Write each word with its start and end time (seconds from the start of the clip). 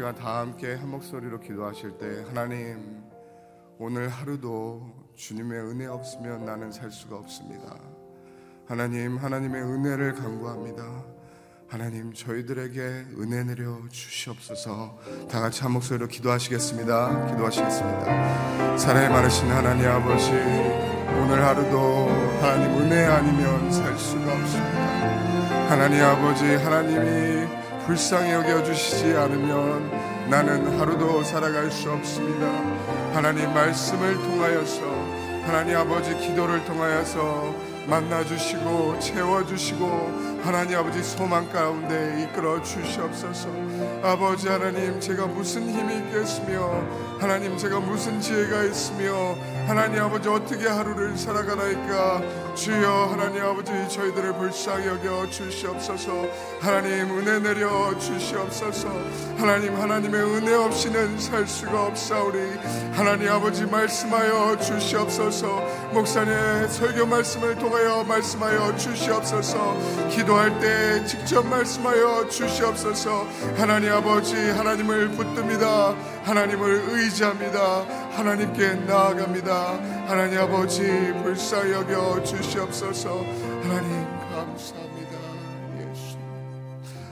시간 0.00 0.14
다 0.14 0.38
함께 0.38 0.76
한 0.76 0.88
목소리로 0.88 1.40
기도하실 1.40 1.98
때 1.98 2.24
하나님 2.28 3.02
오늘 3.78 4.08
하루도 4.08 5.10
주님의 5.14 5.60
은혜 5.60 5.84
없으면 5.84 6.46
나는 6.46 6.72
살 6.72 6.90
수가 6.90 7.16
없습니다. 7.16 7.76
하나님 8.66 9.18
하나님의 9.18 9.62
은혜를 9.62 10.14
간구합니다. 10.14 11.04
하나님 11.68 12.14
저희들에게 12.14 12.80
은혜 13.18 13.44
내려 13.44 13.78
주시옵소서. 13.90 14.98
다 15.30 15.38
같이 15.38 15.60
한 15.64 15.72
목소리로 15.72 16.08
기도하시겠습니다. 16.08 17.32
기도하시겠습니다. 17.32 18.78
사랑이 18.78 19.10
많으신 19.10 19.50
하나님 19.50 19.86
아버지 19.86 20.30
오늘 20.30 21.44
하루도 21.44 22.08
하나님 22.40 22.80
은혜 22.80 23.04
아니면 23.04 23.70
살 23.70 23.94
수가 23.98 24.32
없습니다. 24.32 25.68
하나님 25.68 26.02
아버지 26.02 26.46
하나님이 26.54 27.59
불쌍히 27.86 28.32
여겨 28.32 28.62
주시지 28.62 29.16
않으면 29.16 30.28
나는 30.28 30.78
하루도 30.78 31.22
살아갈 31.24 31.70
수 31.70 31.90
없습니다. 31.90 32.46
하나님 33.12 33.52
말씀을 33.52 34.14
통하여서 34.14 34.80
하나님 35.44 35.76
아버지 35.76 36.16
기도를 36.16 36.64
통하여서 36.64 37.54
만나 37.86 38.22
주시고 38.24 38.98
채워 39.00 39.44
주시고 39.44 40.40
하나님 40.44 40.78
아버지 40.78 41.02
소망 41.02 41.50
가운데 41.50 42.22
이끌어 42.22 42.62
주시옵소서. 42.62 43.48
아버지 44.02 44.48
하나님 44.48 45.00
제가 45.00 45.26
무슨 45.26 45.68
힘이 45.68 45.96
있겠으며 45.96 46.84
하나님 47.18 47.56
제가 47.56 47.80
무슨 47.80 48.20
지혜가 48.20 48.64
있으며 48.64 49.34
하나님 49.70 50.02
아버지 50.02 50.28
어떻게 50.28 50.66
하루를 50.66 51.16
살아가나이까? 51.16 52.56
주여 52.56 53.10
하나님 53.12 53.40
아버지 53.44 53.70
저희들을 53.88 54.32
불쌍히 54.32 54.88
여겨 54.88 55.30
주시옵소서. 55.30 56.26
하나님 56.60 57.16
은혜 57.16 57.38
내려 57.38 57.96
주시옵소서. 57.96 58.88
하나님 59.38 59.80
하나님의 59.80 60.20
은혜 60.22 60.54
없이는 60.54 61.20
살 61.20 61.46
수가 61.46 61.86
없사오리. 61.86 62.36
하나님 62.94 63.30
아버지 63.30 63.64
말씀하여 63.64 64.58
주시옵소서. 64.58 65.46
목사님의 65.92 66.68
설교 66.68 67.06
말씀을 67.06 67.54
통하여 67.54 68.02
말씀하여 68.02 68.76
주시옵소서. 68.76 70.08
기도할 70.10 70.58
때 70.58 71.04
직접 71.06 71.46
말씀하여 71.46 72.28
주시옵소서. 72.28 73.24
하나님 73.56 73.92
아버지 73.92 74.34
하나님을 74.34 75.10
붙듭니다. 75.10 75.94
하나님을 76.24 76.82
의지합니다 76.88 78.09
하나님께 78.10 78.74
나아갑니다. 78.86 79.72
하나님 80.06 80.38
아버지 80.40 80.82
불쌍히 81.22 81.72
여겨 81.72 82.22
주시옵소서. 82.24 83.18
하나님 83.62 84.04
감사합니다. 84.30 85.12
예수. 85.80 86.18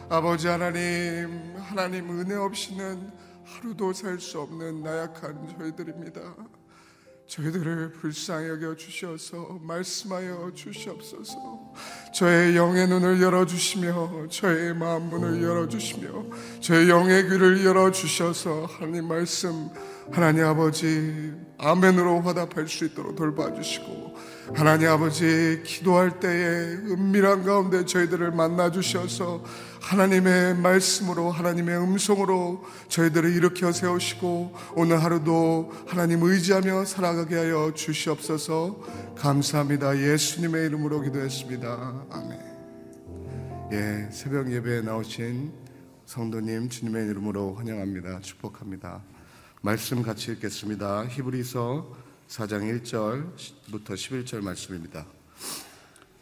아버지 0.09 0.49
하나님 0.49 1.55
하나님 1.59 2.11
은혜 2.21 2.35
없이는 2.35 3.11
하루도 3.45 3.93
살 3.93 4.19
수 4.21 4.41
없는 4.41 4.83
나약한 4.83 5.56
저희들입니다. 5.59 6.21
저희들을 7.29 7.93
불쌍히 7.93 8.49
여겨 8.49 8.75
주셔서 8.77 9.59
말씀하여 9.61 10.50
주시옵소서. 10.55 11.75
저의 12.15 12.56
영의 12.56 12.89
눈을 12.89 13.21
열어 13.21 13.45
주시며 13.47 14.29
저의 14.31 14.75
마음 14.75 15.05
문을 15.11 15.43
열어 15.43 15.69
주시며 15.69 16.25
저의 16.61 16.89
영의 16.89 17.29
귀를 17.29 17.65
열어 17.65 17.91
주셔서 17.91 18.65
하나님 18.67 19.06
말씀 19.09 19.69
하나님 20.11 20.45
아버지 20.45 21.33
아멘으로 21.59 22.21
화답할 22.21 22.69
수 22.69 22.85
있도록 22.87 23.17
돌봐주시고 23.17 24.17
하나님 24.55 24.89
아버지 24.89 25.63
기도할 25.65 26.21
때에 26.21 26.33
은밀한 26.33 27.45
가운데 27.45 27.85
저희들을 27.85 28.31
만나 28.31 28.71
주셔서 28.71 29.45
하나님의 29.81 30.57
말씀으로 30.57 31.31
하나님의 31.31 31.77
음성으로 31.79 32.65
저희들을 32.89 33.35
일으켜 33.35 33.73
세우시고 33.73 34.55
오늘 34.75 35.03
하루도 35.03 35.73
하나님 35.87 36.23
의지하며 36.23 36.85
살아가게 36.85 37.37
하여 37.37 37.73
주시옵소서. 37.75 38.81
감사합니다. 39.17 39.99
예수님의 39.99 40.67
이름으로 40.67 41.03
기도했습니다. 41.03 42.07
아멘. 42.11 42.39
예 43.73 44.09
새벽 44.11 44.51
예배에 44.51 44.81
나오신 44.81 45.53
성도님 46.07 46.71
주님의 46.71 47.07
이름으로 47.09 47.55
환영합니다. 47.55 48.21
축복합니다 48.21 49.03
말씀 49.63 50.03
같이 50.03 50.33
읽겠습니다 50.33 51.07
히브리서 51.07 51.97
4장 52.29 52.83
1절부터 52.83 53.91
11절 53.91 54.43
말씀입니다 54.43 55.07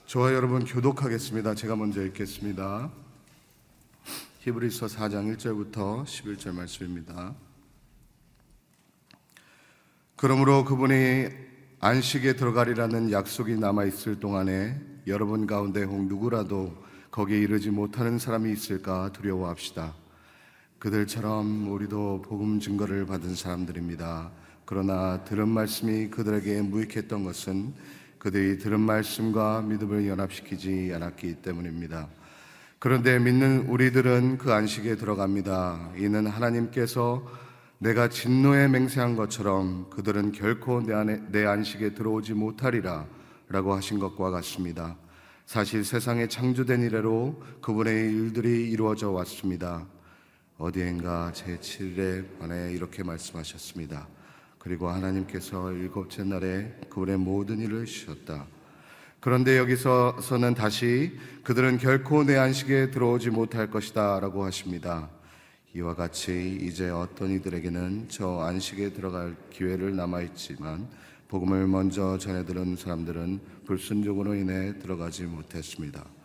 저와 0.07 0.33
여러분 0.33 0.65
교독하겠습니다 0.65 1.55
제가 1.55 1.77
먼저 1.77 2.03
읽겠습니다 2.03 2.91
히브리서 4.47 4.87
4장 4.87 5.37
1절부터 5.37 6.05
11절 6.05 6.55
말씀입니다. 6.55 7.35
그러므로 10.15 10.65
그분이 10.65 11.27
안식에 11.81 12.37
들어가리라는 12.37 13.11
약속이 13.11 13.57
남아 13.57 13.87
있을 13.87 14.21
동안에 14.21 14.81
여러분 15.09 15.49
가운데 15.49 15.83
혹 15.83 16.01
누구라도 16.05 16.81
거기에 17.11 17.41
이르지 17.41 17.71
못하는 17.71 18.21
사람이 18.21 18.53
있을까 18.53 19.11
두려워합시다. 19.13 20.06
그들처럼 20.79 21.73
우리도 21.73 22.23
복음 22.23 22.61
증거를 22.61 23.07
받은 23.07 23.35
사람들입니다. 23.35 24.31
그러나 24.67 25.25
들은 25.25 25.49
말씀이 25.49 26.09
그들에게 26.09 26.61
무익했던 26.63 27.25
것은 27.25 27.73
그들이 28.19 28.59
들은 28.59 28.81
말씀과 28.81 29.63
믿음을 29.63 30.07
연합시키지 30.07 30.93
않았기 30.95 31.37
때문입니다. 31.37 32.09
그런데 32.79 33.19
믿는 33.19 33.69
우리들은 33.69 34.37
그 34.39 34.53
안식에 34.53 34.97
들어갑니다. 34.97 35.93
이는 35.97 36.27
하나님께서 36.27 37.25
내가 37.79 38.09
진노에 38.09 38.69
맹세한 38.69 39.17
것처럼 39.17 39.89
그들은 39.91 40.33
결코 40.33 40.83
내, 40.83 40.93
안에, 40.93 41.23
내 41.31 41.47
안식에 41.47 41.95
들어오지 41.95 42.35
못하리라 42.35 43.07
라고 43.49 43.75
하신 43.75 43.99
것과 43.99 44.31
같습니다. 44.31 44.97
사실 45.47 45.85
세상에 45.85 46.27
창조된 46.27 46.83
이래로 46.83 47.41
그분의 47.63 48.13
일들이 48.13 48.71
이루어져 48.71 49.11
왔습니다. 49.11 49.87
어디엔가 50.59 51.33
제7일에 51.35 52.39
관해 52.39 52.73
이렇게 52.73 53.03
말씀하셨습니다. 53.03 54.09
그리고 54.59 54.89
하나님께서 54.89 55.71
일곱째 55.73 56.25
날에 56.25 56.75
그분의 56.89 57.19
모든 57.19 57.61
일을 57.61 57.87
쉬었다. 57.87 58.47
그런데 59.21 59.59
여기서는 59.59 60.55
다시 60.55 61.19
그들은 61.45 61.79
결코 61.79 62.25
내 62.25 62.37
안식에 62.37 62.91
들어오지 62.91 63.31
못할 63.31 63.71
것이다 63.71 64.21
라고 64.21 64.45
하십니다. 64.45 65.11
이와 65.75 65.95
같이 65.95 66.59
이제 66.63 66.89
어떤 66.89 67.31
이들에게는 67.33 68.07
저 68.09 68.41
안식에 68.41 68.95
들어갈 68.95 69.37
기회를 69.51 69.95
남아있지만 69.95 70.89
복음을 71.29 71.67
먼저 71.67 72.17
전해들은 72.17 72.77
사람들은 72.77 73.41
불순종으로 73.67 74.35
인해 74.35 74.79
들어가지 74.79 75.25
못했습니다. 75.25 76.16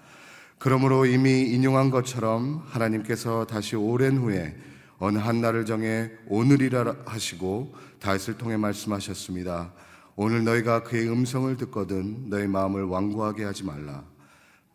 그러므로 0.61 1.07
이미 1.07 1.41
인용한 1.41 1.89
것처럼 1.89 2.63
하나님께서 2.67 3.47
다시 3.47 3.75
오랜 3.75 4.17
후에 4.17 4.55
어느 4.99 5.17
한 5.17 5.41
날을 5.41 5.65
정해 5.65 6.11
오늘이라 6.27 6.97
하시고 7.03 7.73
다윗을 7.99 8.37
통해 8.37 8.57
말씀하셨습니다. 8.57 9.73
오늘 10.15 10.43
너희가 10.43 10.83
그의 10.83 11.09
음성을 11.09 11.57
듣거든 11.57 12.29
너희 12.29 12.45
마음을 12.45 12.83
완고하게 12.83 13.43
하지 13.43 13.63
말라. 13.63 14.03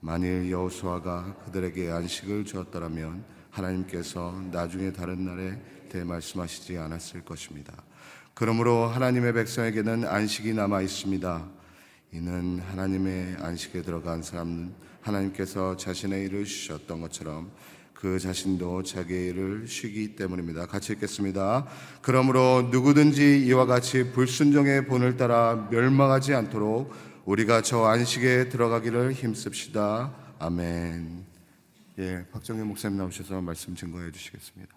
만일 0.01 0.51
여호수아가 0.51 1.37
그들에게 1.45 1.89
안식을 1.89 2.47
주었더라면 2.47 3.25
하나님께서 3.51 4.35
나중에 4.51 4.93
다른 4.93 5.25
날에 5.25 5.63
대 5.89 6.03
말씀하시지 6.03 6.77
않았을 6.79 7.25
것입니다. 7.25 7.73
그러므로 8.35 8.89
하나님의 8.89 9.35
백성에게는 9.35 10.05
안식이 10.05 10.53
남아 10.53 10.81
있습니다. 10.81 11.47
이는 12.13 12.59
하나님의 12.59 13.37
안식에 13.39 13.83
들어간 13.83 14.25
사람은 14.25 14.86
하나님께서 15.07 15.77
자신의 15.77 16.25
일을 16.27 16.45
주셨던 16.45 17.01
것처럼 17.01 17.51
그 17.95 18.19
자신도 18.19 18.83
자기의 18.83 19.29
일을 19.31 19.67
쉬기 19.67 20.17
때문입니다. 20.17 20.67
같이 20.67 20.93
읽겠습니다. 20.93 21.67
그러므로 22.03 22.69
누구든지 22.71 23.45
이와 23.47 23.67
같이 23.67 24.13
불순종의 24.13 24.87
본을 24.87 25.17
따라 25.17 25.69
멸망하지 25.71 26.35
않도록 26.35 26.93
우리가 27.25 27.63
저 27.63 27.85
안식에 27.85 28.51
들어가기를 28.51 29.13
힘씁시다. 29.13 30.15
아멘. 30.39 31.25
예, 31.99 32.27
박정희 32.31 32.63
목사님 32.63 32.99
나오셔서 32.99 33.41
말씀 33.41 33.75
증거해 33.75 34.13
주시겠습니다. 34.13 34.76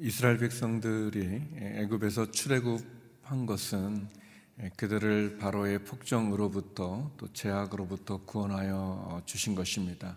이스라엘 0.00 0.38
백성들이 0.38 1.42
애굽에서 1.56 2.30
출애굽한 2.30 3.46
것은 3.46 4.08
그들을 4.76 5.38
바로의 5.38 5.84
폭정으로부터 5.84 7.10
또 7.16 7.32
제약으로부터 7.32 8.18
구원하여 8.24 9.22
주신 9.26 9.56
것입니다. 9.56 10.16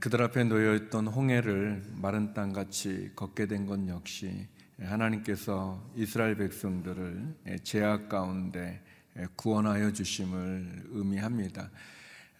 그들 0.00 0.22
앞에 0.22 0.44
놓여 0.44 0.74
있던 0.74 1.06
홍해를 1.06 1.84
마른 1.94 2.34
땅 2.34 2.52
같이 2.52 3.12
걷게 3.14 3.46
된 3.46 3.66
것 3.66 3.86
역시 3.88 4.48
하나님께서 4.80 5.80
이스라엘 5.94 6.36
백성들을 6.36 7.60
제약 7.62 8.08
가운데 8.08 8.82
구원하여 9.36 9.92
주심을 9.92 10.86
의미합니다. 10.90 11.70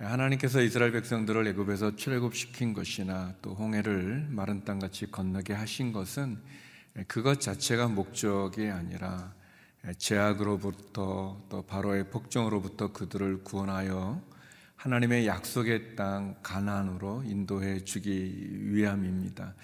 하나님께서 0.02 0.60
이스라엘 0.62 0.90
백성들을 0.90 1.46
애굽에서 1.46 1.94
출애굽시킨 1.94 2.72
것이나 2.72 3.34
또 3.40 3.54
홍해를 3.54 4.26
마른 4.30 4.64
땅 4.64 4.80
같이 4.80 5.08
건너게 5.08 5.52
하신 5.52 5.92
것은 5.92 6.38
그것 7.06 7.40
자체가 7.40 7.86
목적이 7.86 8.68
아니라 8.68 9.32
제약으로부터 9.98 11.40
또 11.48 11.62
바로의 11.62 12.10
폭정으로부터 12.10 12.92
그들을 12.92 13.44
구원하여 13.44 14.20
하나님의 14.74 15.28
약속의 15.28 15.94
땅 15.94 16.34
가나안으로 16.42 17.22
인도해 17.24 17.84
주기 17.84 18.74
위함입니다. 18.74 19.54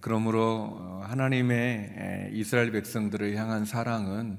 그러므로 0.00 1.02
하나님의 1.04 2.30
이스라엘 2.32 2.72
백성들을 2.72 3.36
향한 3.36 3.66
사랑은 3.66 4.38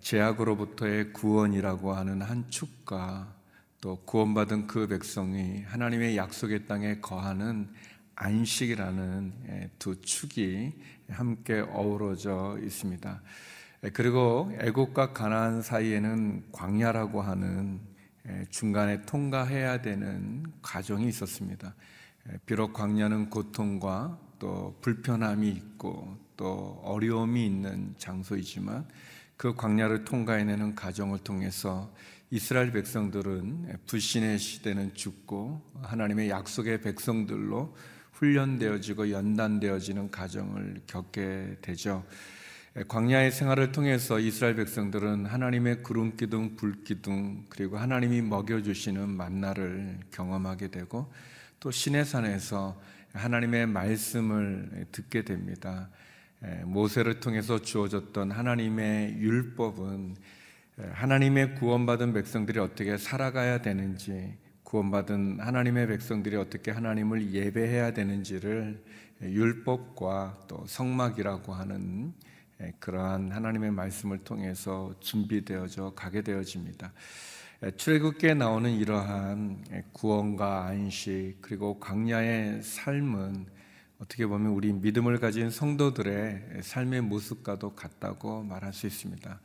제약으로부터의 0.00 1.14
구원이라고 1.14 1.94
하는 1.94 2.20
한 2.20 2.50
축과 2.50 3.39
또 3.80 3.96
구원받은 4.04 4.66
그 4.66 4.86
백성이 4.86 5.62
하나님의 5.62 6.16
약속의 6.16 6.66
땅에 6.66 7.00
거하는 7.00 7.68
안식이라는 8.14 9.32
예, 9.48 9.70
두 9.78 9.98
축이 10.02 10.74
함께 11.08 11.60
어우러져 11.60 12.58
있습니다. 12.62 13.22
예, 13.84 13.90
그리고 13.90 14.52
애국과 14.60 15.14
가나안 15.14 15.62
사이에는 15.62 16.52
광야라고 16.52 17.22
하는 17.22 17.80
예, 18.28 18.44
중간에 18.50 19.00
통과해야 19.02 19.80
되는 19.80 20.44
과정이 20.60 21.08
있었습니다. 21.08 21.74
비록 22.44 22.74
광야는 22.74 23.30
고통과 23.30 24.18
또 24.38 24.76
불편함이 24.82 25.48
있고 25.48 26.18
또 26.36 26.80
어려움이 26.84 27.46
있는 27.46 27.94
장소이지만 27.96 28.86
그 29.40 29.54
광야를 29.54 30.04
통과해내는 30.04 30.74
과정을 30.74 31.20
통해서 31.20 31.90
이스라엘 32.30 32.72
백성들은 32.72 33.78
불신의 33.86 34.38
시대는 34.38 34.92
죽고 34.92 35.62
하나님의 35.80 36.28
약속의 36.28 36.82
백성들로 36.82 37.74
훈련되어지고 38.12 39.10
연단되어지는 39.10 40.10
과정을 40.10 40.82
겪게 40.86 41.56
되죠. 41.62 42.04
광야의 42.86 43.32
생활을 43.32 43.72
통해서 43.72 44.20
이스라엘 44.20 44.56
백성들은 44.56 45.24
하나님의 45.24 45.84
구름 45.84 46.18
기둥, 46.18 46.56
불 46.56 46.84
기둥, 46.84 47.46
그리고 47.48 47.78
하나님이 47.78 48.20
먹여 48.20 48.60
주시는 48.60 49.08
만나를 49.08 50.00
경험하게 50.10 50.68
되고 50.68 51.10
또 51.60 51.70
신의 51.70 52.04
산에서 52.04 52.78
하나님의 53.14 53.68
말씀을 53.68 54.86
듣게 54.92 55.24
됩니다. 55.24 55.88
모세를 56.64 57.20
통해서 57.20 57.60
주어졌던 57.60 58.30
하나님의 58.30 59.18
율법은 59.18 60.16
하나님의 60.92 61.56
구원받은 61.56 62.14
백성들이 62.14 62.58
어떻게 62.58 62.96
살아가야 62.96 63.60
되는지, 63.60 64.38
구원받은 64.62 65.40
하나님의 65.40 65.88
백성들이 65.88 66.36
어떻게 66.36 66.70
하나님을 66.70 67.32
예배해야 67.32 67.92
되는지를 67.92 68.82
율법과 69.22 70.44
또 70.48 70.64
성막이라고 70.66 71.52
하는 71.52 72.14
그러한 72.78 73.32
하나님의 73.32 73.72
말씀을 73.72 74.18
통해서 74.18 74.94
준비되어져 75.00 75.92
가게 75.94 76.22
되어집니다. 76.22 76.92
출애굽기에 77.76 78.34
나오는 78.34 78.70
이러한 78.70 79.64
구원과 79.92 80.66
안식 80.66 81.38
그리고 81.42 81.78
광야의 81.78 82.62
삶은 82.62 83.59
어떻게 84.00 84.26
보면 84.26 84.52
우리 84.52 84.72
믿음을 84.72 85.18
가진 85.18 85.50
성도들의 85.50 86.62
삶의 86.62 87.02
모습과도 87.02 87.74
같다고 87.74 88.42
말할 88.44 88.72
수 88.72 88.86
있습니다. 88.86 89.38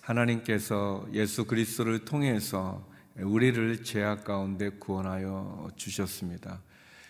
하나님께서 0.00 1.08
예수 1.12 1.44
그리스도를 1.44 2.04
통해서 2.04 2.88
우리를 3.16 3.82
죄악 3.82 4.22
가운데 4.22 4.68
구원하여 4.68 5.72
주셨습니다. 5.74 6.60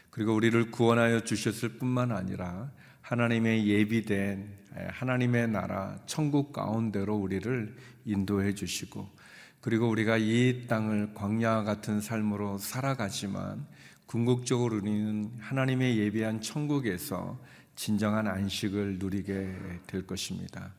그리고 0.08 0.34
우리를 0.34 0.70
구원하여 0.70 1.20
주셨을 1.20 1.76
뿐만 1.76 2.12
아니라 2.12 2.70
하나님의 3.02 3.66
예비된 3.68 4.56
하나님의 4.88 5.48
나라 5.48 5.98
천국 6.06 6.50
가운데로 6.54 7.14
우리를 7.14 7.76
인도해 8.06 8.54
주시고 8.54 9.06
그리고 9.60 9.90
우리가 9.90 10.16
이 10.16 10.66
땅을 10.66 11.12
광야 11.12 11.64
같은 11.64 12.00
삶으로 12.00 12.56
살아가지만 12.56 13.66
궁극적으로 14.06 14.76
우리는 14.76 15.32
하나님의 15.40 15.98
예비한 15.98 16.40
천국에서 16.40 17.38
진정한 17.74 18.28
안식을 18.28 18.98
누리게 18.98 19.80
될 19.86 20.06
것입니다. 20.06 20.72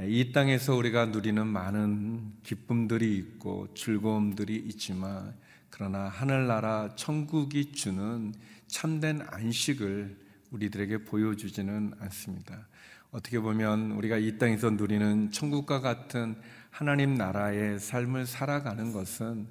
이 0.00 0.32
땅에서 0.32 0.74
우리가 0.74 1.06
누리는 1.06 1.46
많은 1.46 2.32
기쁨들이 2.42 3.16
있고 3.16 3.72
즐거움들이 3.74 4.56
있지만 4.56 5.34
그러나 5.70 6.08
하늘나라 6.08 6.94
천국이 6.96 7.72
주는 7.72 8.34
참된 8.66 9.22
안식을 9.22 10.18
우리들에게 10.50 11.04
보여주지는 11.04 11.94
않습니다. 12.00 12.66
어떻게 13.12 13.38
보면 13.38 13.92
우리가 13.92 14.16
이 14.16 14.36
땅에서 14.38 14.70
누리는 14.70 15.30
천국과 15.30 15.80
같은 15.80 16.34
하나님 16.70 17.14
나라의 17.14 17.78
삶을 17.78 18.26
살아가는 18.26 18.92
것은 18.92 19.46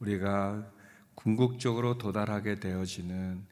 우리가 0.00 0.71
궁극적으로 1.14 1.98
도달하게 1.98 2.56
되어지는 2.56 3.44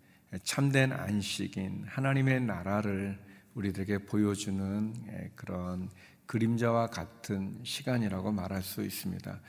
참된 0.43 0.93
안식인 0.93 1.85
하나님의 1.87 2.43
나라를 2.43 3.19
우리들에게 3.55 3.99
보여주는 4.07 4.95
그런 5.35 5.90
그림자와 6.26 6.87
같은 6.88 7.59
시간이라고 7.64 8.31
말할 8.31 8.62
수 8.62 8.83
있습니다. 8.83 9.40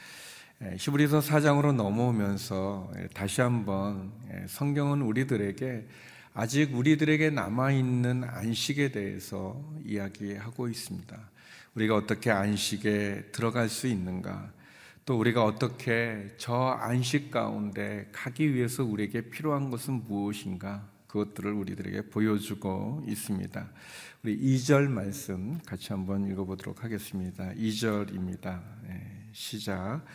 히브리서 0.78 1.20
4장으로 1.20 1.74
넘어오면서 1.74 2.92
다시 3.14 3.42
한번 3.42 4.12
성경은 4.48 5.02
우리들에게 5.02 5.88
아직 6.34 6.76
우리들에게 6.76 7.30
남아있는 7.30 8.24
안식에 8.24 8.92
대해서 8.92 9.62
이야기하고 9.86 10.68
있습니다. 10.68 11.30
우리가 11.76 11.96
어떻게 11.96 12.32
안식에 12.32 13.32
들어갈 13.32 13.70
수 13.70 13.88
있는가? 13.88 14.52
또 15.12 15.20
우리가 15.20 15.44
어떻게 15.44 16.34
저 16.38 16.54
안식 16.56 17.32
가운데 17.32 18.08
가기 18.14 18.56
위해서 18.56 18.86
우리에게 18.86 19.30
필요한 19.30 19.70
것은 19.70 20.06
무엇인가? 20.08 20.88
그것들을 21.08 21.52
우리들에게 21.52 22.04
보여주고 22.04 23.04
있습니다. 23.06 23.70
우리 24.24 24.40
2절 24.40 24.88
말씀 24.88 25.60
같이 25.66 25.92
한번 25.92 26.32
읽어보도록 26.32 26.86
하겠습니다. 26.86 27.52
2절입니다. 27.56 28.62
시작. 29.34 30.06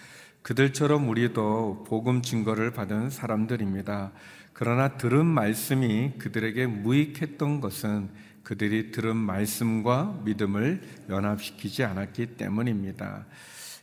그들처럼 0.41 1.11
우리도 1.11 1.85
복음 1.87 2.23
증거를 2.23 2.71
받은 2.71 3.11
사람들입니다. 3.11 4.13
그러나 4.55 4.97
들은 4.97 5.27
말씀이 5.27 6.15
그들에게 6.17 6.69
무익했던 6.69 7.61
것은 7.61 8.09
그들이 8.45 8.93
들은 8.93 9.15
말씀과 9.15 10.23
믿음을 10.25 10.81
연합시키지 11.11 11.85
않았기 11.85 12.37
때문입니다. 12.39 13.27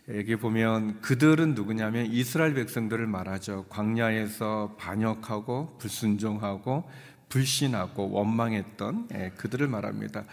여기 0.09 0.35
보면 0.35 0.99
그들은 0.99 1.53
누구냐면 1.53 2.07
이스라엘 2.07 2.53
백성들을 2.55 3.07
말하죠. 3.07 3.65
광야에서 3.69 4.75
반역하고 4.77 5.77
불순종하고 5.77 6.83
불신하고 7.29 8.11
원망했던 8.11 9.07
예, 9.13 9.31
그들을 9.37 9.65
말합니다. 9.67 10.25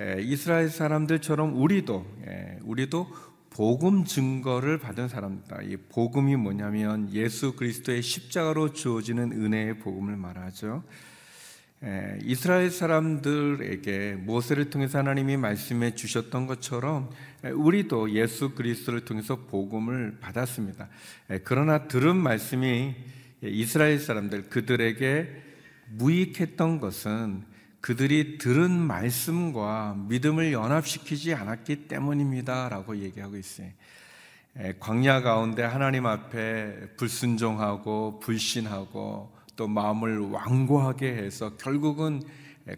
예, 0.00 0.16
이스라엘 0.20 0.68
사람들처럼 0.68 1.56
우리도 1.56 2.04
예, 2.26 2.58
우리도 2.62 3.06
복음 3.50 4.04
증거를 4.04 4.78
받은 4.78 5.08
사람이다. 5.08 5.62
이 5.62 5.76
복음이 5.76 6.36
뭐냐면 6.36 7.12
예수 7.12 7.54
그리스도의 7.54 8.02
십자가로 8.02 8.72
주어지는 8.72 9.32
은혜의 9.32 9.78
복음을 9.78 10.16
말하죠. 10.16 10.82
이스라엘 12.22 12.70
사람들에게 12.70 14.14
모세를 14.20 14.70
통해서 14.70 14.98
하나님이 14.98 15.36
말씀해 15.36 15.96
주셨던 15.96 16.46
것처럼 16.46 17.10
우리도 17.42 18.12
예수 18.12 18.54
그리스도를 18.54 19.04
통해서 19.04 19.34
복음을 19.36 20.18
받았습니다. 20.20 20.88
그러나 21.42 21.88
들은 21.88 22.16
말씀이 22.16 22.94
이스라엘 23.42 23.98
사람들 23.98 24.48
그들에게 24.48 25.42
무익했던 25.90 26.78
것은 26.78 27.42
그들이 27.80 28.38
들은 28.38 28.70
말씀과 28.70 29.96
믿음을 30.08 30.52
연합시키지 30.52 31.34
않았기 31.34 31.88
때문입니다라고 31.88 32.98
얘기하고 32.98 33.36
있어요. 33.36 33.66
광야 34.78 35.22
가운데 35.22 35.64
하나님 35.64 36.06
앞에 36.06 36.90
불순종하고 36.96 38.20
불신하고 38.20 39.41
또 39.56 39.68
마음을 39.68 40.18
완고하게 40.18 41.14
해서 41.14 41.56
결국은 41.56 42.22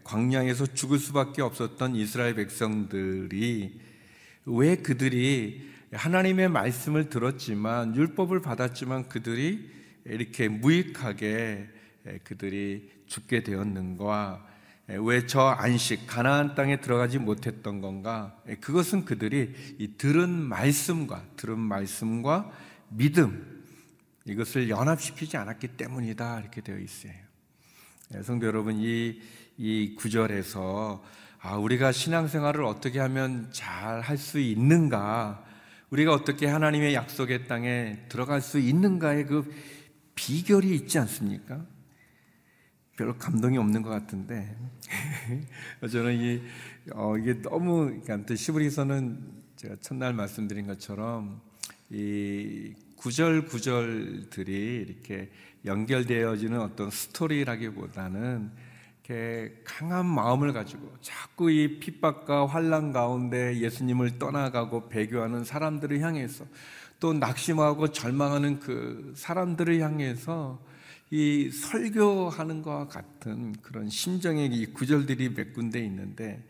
광야에서 0.03 0.67
죽을 0.67 0.99
수밖에 0.99 1.43
없었던 1.43 1.95
이스라엘 1.97 2.35
백성들이 2.35 3.81
왜 4.47 4.77
그들이 4.77 5.71
하나님의 5.93 6.49
말씀을 6.49 7.09
들었지만 7.09 7.95
율법을 7.95 8.41
받았지만 8.43 9.09
그들이 9.09 9.71
이렇게 10.05 10.49
무익하게 10.49 11.69
그들이 12.25 12.91
죽게 13.07 13.43
되었는가? 13.43 14.47
왜 14.87 15.27
저 15.27 15.41
안식 15.41 16.07
가나안 16.07 16.55
땅에 16.55 16.81
들어가지 16.81 17.19
못했던 17.19 17.81
건가? 17.81 18.37
그것은 18.61 19.05
그들이 19.07 19.55
이 19.79 19.97
들은 19.97 20.29
말씀과 20.29 21.25
들은 21.37 21.59
말씀과 21.59 22.51
믿음 22.91 23.54
이것을 24.27 24.71
연합시키지 24.71 25.37
않았기 25.37 25.77
때문이다 25.77 26.41
이렇게 26.41 26.61
되어 26.61 26.79
있어요. 26.79 27.13
예, 28.15 28.23
성도 28.23 28.47
여러분 28.47 28.77
이, 28.79 29.21
이 29.59 29.95
구절에서 29.97 31.05
아, 31.41 31.57
우리가 31.57 31.93
신앙생활을 31.93 32.65
어떻게 32.65 33.01
하면 33.01 33.51
잘 33.53 34.01
할 34.01 34.17
수 34.17 34.39
있는가, 34.39 35.45
우리가 35.91 36.13
어떻게 36.15 36.47
하나님의 36.47 36.95
약속의 36.95 37.47
땅에 37.49 37.99
들어갈 38.09 38.41
수 38.41 38.59
있는가의 38.59 39.27
그 39.27 39.55
비결이 40.15 40.75
있지 40.75 40.99
않습니까? 40.99 41.67
별로 42.97 43.17
감동이 43.19 43.59
없는 43.59 43.83
것 43.83 43.91
같은데 43.91 44.57
저는 45.91 46.15
이 46.15 46.43
어, 46.93 47.17
이게 47.19 47.43
너무 47.43 48.01
그러니까 48.01 48.35
시브리서는 48.37 49.43
제가 49.57 49.77
첫날 49.81 50.15
말씀드린 50.15 50.67
것처럼 50.67 51.43
이 51.91 52.75
구절 53.05 53.45
구절들이 53.45 54.87
이렇게 54.89 55.31
연결되어지는 55.67 56.59
어떤 56.59 56.91
스토리라기보다는 56.91 58.51
이렇게 59.05 59.61
강한 59.63 60.07
마음을 60.07 60.55
가지고 60.55 60.91
자꾸 61.03 61.51
이 61.51 61.81
핍박과 61.81 62.47
환란 62.47 62.93
가운데 62.93 63.61
예수님을 63.61 64.19
떠나가고 64.19 64.89
배교하는 64.89 65.45
사람들을 65.45 66.01
향해서 66.01 66.47
또 66.99 67.13
낙심하고 67.13 67.93
절망하는 67.93 68.59
그 68.59 69.13
사람들을 69.15 69.81
향해서 69.81 70.65
이 71.11 71.51
설교하는 71.51 72.63
것과 72.63 72.89
같은 72.89 73.53
그런 73.61 73.91
심정의 73.91 74.47
이 74.47 74.73
구절들이 74.73 75.35
몇 75.35 75.53
군데 75.53 75.85
있는데 75.85 76.43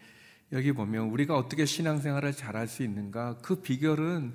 여기 0.52 0.70
보면 0.70 1.08
우리가 1.08 1.36
어떻게 1.36 1.64
신앙생활을 1.64 2.32
잘할 2.32 2.68
수 2.68 2.84
있는가? 2.84 3.38
그 3.42 3.56
비결은 3.56 4.34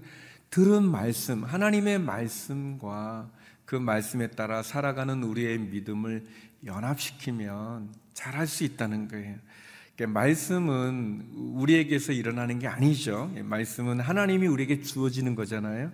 들은 0.49 0.83
말씀, 0.83 1.43
하나님의 1.43 1.99
말씀과 1.99 3.29
그 3.65 3.75
말씀에 3.75 4.31
따라 4.31 4.63
살아가는 4.63 5.21
우리의 5.23 5.59
믿음을 5.59 6.25
연합시키면 6.65 7.93
잘할 8.13 8.47
수 8.47 8.63
있다는 8.63 9.07
거예요. 9.07 9.35
그러니까 9.95 10.19
말씀은 10.19 11.27
우리에게서 11.35 12.13
일어나는 12.13 12.57
게 12.57 12.67
아니죠. 12.67 13.31
말씀은 13.43 13.99
하나님이 13.99 14.47
우리에게 14.47 14.81
주어지는 14.81 15.35
거잖아요. 15.35 15.91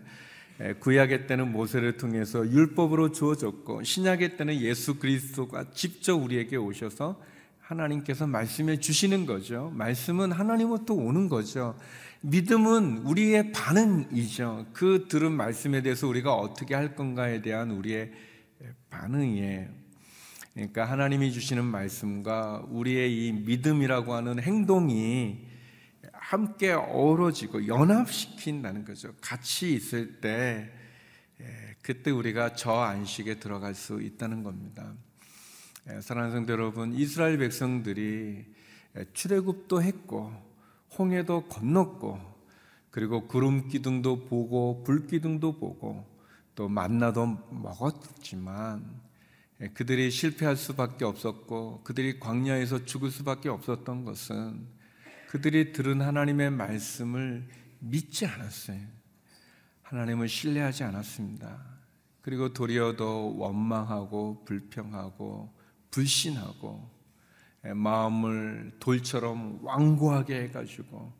구약의 0.79 1.27
때는 1.27 1.51
모세를 1.51 1.97
통해서 1.97 2.49
율법으로 2.49 3.11
주어졌고 3.11 3.83
신약의 3.83 4.37
때는 4.37 4.61
예수 4.61 4.99
그리스도가 4.99 5.71
직접 5.71 6.15
우리에게 6.15 6.55
오셔서 6.55 7.21
하나님께서 7.59 8.25
말씀해 8.25 8.79
주시는 8.79 9.25
거죠. 9.25 9.71
말씀은 9.75 10.31
하나님으로부터 10.31 10.93
오는 10.93 11.27
거죠. 11.27 11.77
믿음은 12.27 12.99
우리의 13.05 13.51
반응이죠. 13.51 14.67
그 14.73 15.07
들은 15.07 15.31
말씀에 15.31 15.83
대해서 15.83 16.07
우리가 16.07 16.33
어떻게 16.33 16.73
할 16.73 16.95
건가에 16.95 17.43
대한 17.43 17.69
우리의 17.69 18.11
반응이에요. 18.89 19.69
그러니까 20.53 20.85
하나님이 20.85 21.31
주시는 21.31 21.63
말씀과 21.65 22.65
우리의 22.69 23.27
이 23.27 23.31
믿음이라고 23.31 24.15
하는 24.15 24.41
행동이 24.41 25.45
함께 26.13 26.71
어우러지고 26.71 27.67
연합시킨다는 27.67 28.85
거죠. 28.85 29.13
같이 29.21 29.75
있을 29.75 30.19
때 30.19 30.71
그때 31.83 32.09
우리가 32.09 32.55
저 32.55 32.71
안식에 32.71 33.35
들어갈 33.35 33.75
수 33.75 34.01
있다는 34.01 34.41
겁니다. 34.41 34.93
사랑하는 36.01 36.35
성도 36.35 36.53
여러분, 36.53 36.95
이스라엘 36.95 37.37
백성들이 37.37 38.45
출애굽도 39.13 39.83
했고 39.83 40.54
홍해도 40.97 41.47
건넜고 41.47 42.19
그리고 42.91 43.27
구름 43.27 43.67
기둥도 43.67 44.25
보고 44.25 44.83
불 44.83 45.07
기둥도 45.07 45.59
보고 45.59 46.05
또 46.55 46.69
만나도 46.69 47.25
먹었지만 47.51 49.01
그들이 49.73 50.11
실패할 50.11 50.55
수밖에 50.55 51.05
없었고 51.05 51.83
그들이 51.83 52.19
광야에서 52.19 52.85
죽을 52.85 53.11
수밖에 53.11 53.49
없었던 53.49 54.05
것은 54.05 54.67
그들이 55.29 55.73
들은 55.73 56.01
하나님의 56.01 56.51
말씀을 56.51 57.47
믿지 57.79 58.25
않았어요. 58.25 58.79
하나님을 59.81 60.27
신뢰하지 60.27 60.83
않았습니다. 60.83 61.63
그리고 62.21 62.53
도리어 62.53 62.95
더 62.95 63.05
원망하고 63.05 64.45
불평하고 64.45 65.53
불신하고 65.91 66.94
마음을 67.73 68.71
돌처럼 68.79 69.59
완고하게 69.63 70.43
해가지고 70.43 71.13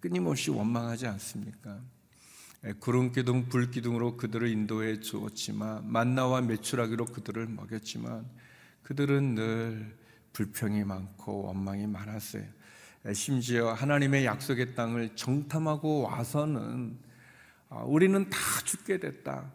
끊임없이 0.00 0.50
원망하지 0.50 1.06
않습니까? 1.06 1.80
구름 2.80 3.12
기둥, 3.12 3.48
불 3.48 3.70
기둥으로 3.70 4.16
그들을 4.16 4.48
인도해 4.48 5.00
주었지만 5.00 5.90
만나와 5.90 6.40
매출하기로 6.40 7.06
그들을 7.06 7.46
먹였지만 7.46 8.26
그들은 8.82 9.34
늘 9.34 9.96
불평이 10.32 10.84
많고 10.84 11.44
원망이 11.44 11.86
많았어요. 11.86 12.44
심지어 13.14 13.72
하나님의 13.72 14.24
약속의 14.24 14.74
땅을 14.74 15.16
정탐하고 15.16 16.02
와서는 16.02 16.98
아, 17.68 17.82
우리는 17.82 18.28
다 18.30 18.38
죽게 18.64 18.98
됐다. 18.98 19.52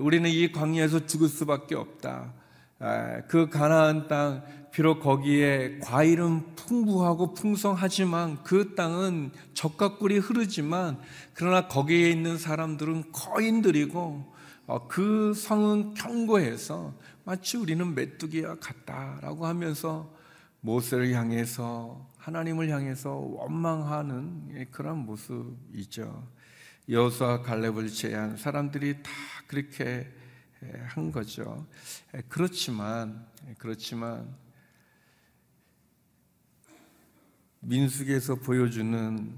우리는 0.00 0.28
이 0.28 0.52
광야에서 0.52 1.06
죽을 1.06 1.28
수밖에 1.28 1.74
없다. 1.74 2.34
그 3.28 3.48
가나안 3.48 4.08
땅 4.08 4.44
비록 4.72 5.00
거기에 5.00 5.78
과일은 5.80 6.54
풍부하고 6.54 7.34
풍성하지만 7.34 8.42
그 8.44 8.74
땅은 8.74 9.32
적과 9.52 9.98
꿀이 9.98 10.18
흐르지만 10.18 11.00
그러나 11.34 11.66
거기에 11.66 12.10
있는 12.10 12.38
사람들은 12.38 13.12
거인들이고 13.12 14.32
어, 14.66 14.86
그 14.86 15.34
성은 15.34 15.94
견고해서 15.94 16.94
마치 17.24 17.56
우리는 17.56 17.94
메뚜기와 17.94 18.56
같다라고 18.60 19.46
하면서 19.46 20.14
모세를 20.60 21.12
향해서 21.12 22.08
하나님을 22.18 22.68
향해서 22.68 23.14
원망하는 23.14 24.68
그런 24.70 24.98
모습이죠. 24.98 26.28
여호수아 26.88 27.42
갈렙을 27.42 27.88
제한 27.88 28.36
사람들이 28.36 29.02
다 29.02 29.10
그렇게 29.46 30.06
한 30.86 31.10
거죠. 31.10 31.66
그렇지만 32.28 33.26
그렇지만 33.58 34.28
민숙에서 37.60 38.36
보여주는 38.36 39.34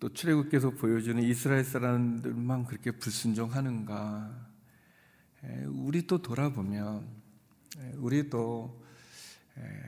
또 0.00 0.12
출애굽께서 0.12 0.70
보여주는 0.70 1.22
이스라엘 1.22 1.64
사람들만 1.64 2.66
그렇게 2.66 2.90
불순종하는가? 2.90 4.48
우리 5.68 6.06
또 6.06 6.20
돌아보면 6.20 7.06
우리도 7.96 8.84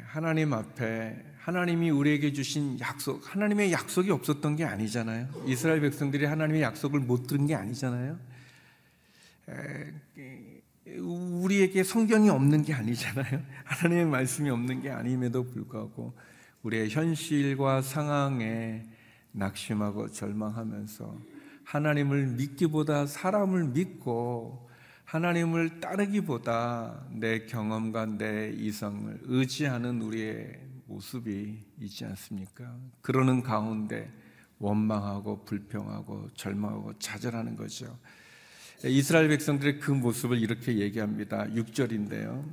하나님 0.06 0.52
앞에 0.52 1.24
하나님이 1.38 1.90
우리에게 1.90 2.32
주신 2.32 2.78
약속, 2.80 3.34
하나님의 3.34 3.72
약속이 3.72 4.10
없었던 4.10 4.56
게 4.56 4.64
아니잖아요. 4.64 5.28
이스라엘 5.46 5.80
백성들이 5.80 6.24
하나님의 6.24 6.62
약속을 6.62 7.00
못 7.00 7.26
들은 7.26 7.46
게 7.46 7.54
아니잖아요. 7.54 8.18
우리에게 10.98 11.84
성경이 11.84 12.30
없는 12.30 12.62
게 12.62 12.74
아니잖아요. 12.74 13.42
하나님의 13.64 14.06
말씀이 14.06 14.50
없는 14.50 14.82
게 14.82 14.90
아님에도 14.90 15.44
불구하고 15.44 16.14
우리의 16.62 16.90
현실과 16.90 17.82
상황에 17.82 18.82
낙심하고 19.32 20.10
절망하면서 20.10 21.18
하나님을 21.64 22.26
믿기보다 22.28 23.06
사람을 23.06 23.68
믿고 23.68 24.68
하나님을 25.04 25.80
따르기보다 25.80 27.06
내 27.10 27.46
경험과 27.46 28.06
내 28.06 28.50
이성을 28.50 29.20
의지하는 29.22 30.02
우리의 30.02 30.60
모습이 30.86 31.58
있지 31.80 32.04
않습니까? 32.04 32.76
그러는 33.00 33.42
가운데 33.42 34.12
원망하고 34.58 35.44
불평하고 35.44 36.30
절망하고 36.34 36.98
좌절하는 36.98 37.56
거죠. 37.56 37.98
이스라엘 38.84 39.28
백성들의 39.28 39.78
그 39.78 39.90
모습을 39.90 40.38
이렇게 40.38 40.78
얘기합니다. 40.78 41.44
6절인데요. 41.46 42.44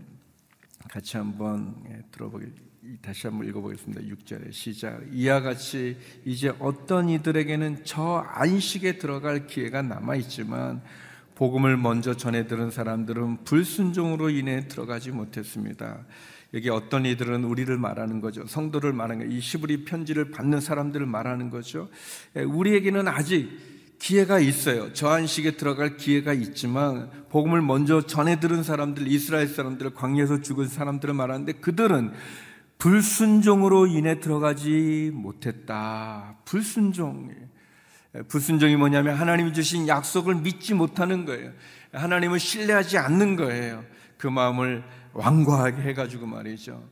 같이 0.90 1.18
한번 1.18 1.76
예, 1.90 2.02
들어보길 2.12 2.54
다 2.54 2.67
시 3.12 3.28
한번 3.28 3.48
읽어보겠습니다. 3.50 4.02
6절에 4.02 4.54
시작. 4.54 5.02
이와 5.12 5.42
같이 5.42 5.98
이제 6.24 6.54
어떤 6.60 7.10
이들에게는 7.10 7.82
저 7.84 8.24
안식에 8.26 8.98
들어갈 8.98 9.46
기회가 9.46 9.82
남아 9.82 10.16
있지만 10.16 10.82
복음을 11.36 11.76
먼저 11.76 12.16
전해 12.16 12.48
들은 12.48 12.72
사람들은 12.72 13.44
불순종으로 13.44 14.30
인해 14.30 14.70
들어가지 14.70 15.12
못했습니다. 15.12 16.06
여기 16.54 16.70
어떤 16.70 17.06
이들은 17.06 17.44
우리를 17.44 17.78
말하는 17.78 18.22
거죠. 18.22 18.48
성도를 18.48 18.94
말하는 18.94 19.28
거이 19.28 19.42
시브리 19.42 19.84
편지를 19.84 20.32
받는 20.32 20.62
사람들을 20.62 21.06
말하는 21.06 21.50
거죠. 21.50 21.90
예, 22.38 22.44
우리에게는 22.44 23.10
아직 23.10 23.50
기회가 24.00 24.40
있어요. 24.40 24.94
저 24.94 25.10
안식에 25.10 25.58
들어갈 25.58 25.98
기회가 25.98 26.32
있지만 26.32 27.10
복음을 27.30 27.62
먼저 27.62 28.02
전해 28.02 28.40
들은 28.40 28.64
사람들, 28.64 29.08
이스라엘 29.08 29.48
사람들, 29.48 29.94
광야에서 29.94 30.42
죽은 30.42 30.68
사람들을 30.68 31.14
말하는데 31.14 31.54
그들은 31.54 32.14
불순종으로 32.78 33.88
인해 33.88 34.20
들어가지 34.20 35.12
못했다. 35.14 36.38
불순종. 36.46 37.32
불순종이 38.28 38.76
뭐냐면 38.76 39.16
하나님이 39.16 39.54
주신 39.54 39.88
약속을 39.88 40.36
믿지 40.36 40.74
못하는 40.74 41.26
거예요. 41.26 41.52
하나님을 41.94 42.40
신뢰하지 42.40 42.98
않는 42.98 43.36
거예요. 43.36 43.84
그 44.18 44.28
마음을 44.28 44.84
완고하게 45.14 45.82
해가지고 45.84 46.26
말이죠. 46.28 46.88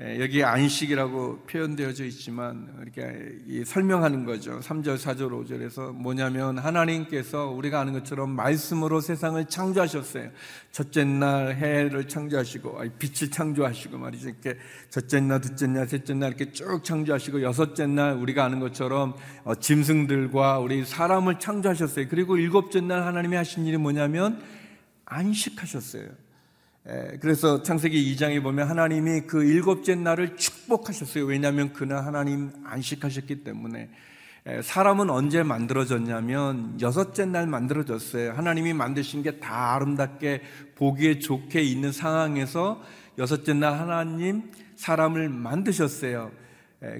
예, 0.00 0.20
여기 0.20 0.44
안식이라고 0.44 1.38
표현되어져 1.50 2.04
있지만 2.04 2.72
이렇게 2.82 3.64
설명하는 3.64 4.24
거죠. 4.24 4.60
3절, 4.60 4.96
4절, 4.96 5.30
5절에서 5.32 5.92
뭐냐면 5.92 6.56
하나님께서 6.56 7.46
우리가 7.46 7.80
아는 7.80 7.94
것처럼 7.94 8.30
말씀으로 8.30 9.00
세상을 9.00 9.44
창조하셨어요. 9.46 10.30
첫째 10.70 11.02
날 11.02 11.56
해를 11.56 12.06
창조하시고 12.06 12.80
빛을 13.00 13.32
창조하시고 13.32 13.98
말이죠. 13.98 14.28
이렇게 14.28 14.56
첫째 14.88 15.18
날, 15.18 15.40
둘째 15.40 15.66
날, 15.66 15.88
셋째 15.88 16.14
날 16.14 16.28
이렇게 16.28 16.52
쭉 16.52 16.84
창조하시고 16.84 17.42
여섯째 17.42 17.88
날 17.88 18.14
우리가 18.14 18.44
아는 18.44 18.60
것처럼 18.60 19.16
어, 19.42 19.56
짐승들과 19.56 20.60
우리 20.60 20.84
사람을 20.84 21.40
창조하셨어요. 21.40 22.06
그리고 22.08 22.36
일곱째 22.36 22.80
날 22.80 23.02
하나님이 23.02 23.34
하신 23.34 23.66
일이 23.66 23.76
뭐냐면 23.76 24.40
안식하셨어요. 25.06 26.27
그래서 27.20 27.62
창세기 27.62 28.14
2장에 28.14 28.42
보면 28.42 28.66
하나님이 28.66 29.22
그 29.26 29.44
일곱째 29.44 29.94
날을 29.94 30.36
축복하셨어요. 30.36 31.26
왜냐하면 31.26 31.74
그날 31.74 32.06
하나님 32.06 32.50
안식하셨기 32.64 33.44
때문에 33.44 33.90
사람은 34.62 35.10
언제 35.10 35.42
만들어졌냐면 35.42 36.80
여섯째 36.80 37.26
날 37.26 37.46
만들어졌어요. 37.46 38.32
하나님이 38.32 38.72
만드신 38.72 39.22
게 39.22 39.38
다 39.38 39.74
아름답게 39.74 40.40
보기에 40.76 41.18
좋게 41.18 41.60
있는 41.60 41.92
상황에서 41.92 42.82
여섯째 43.18 43.52
날 43.52 43.78
하나님 43.78 44.50
사람을 44.76 45.28
만드셨어요. 45.28 46.30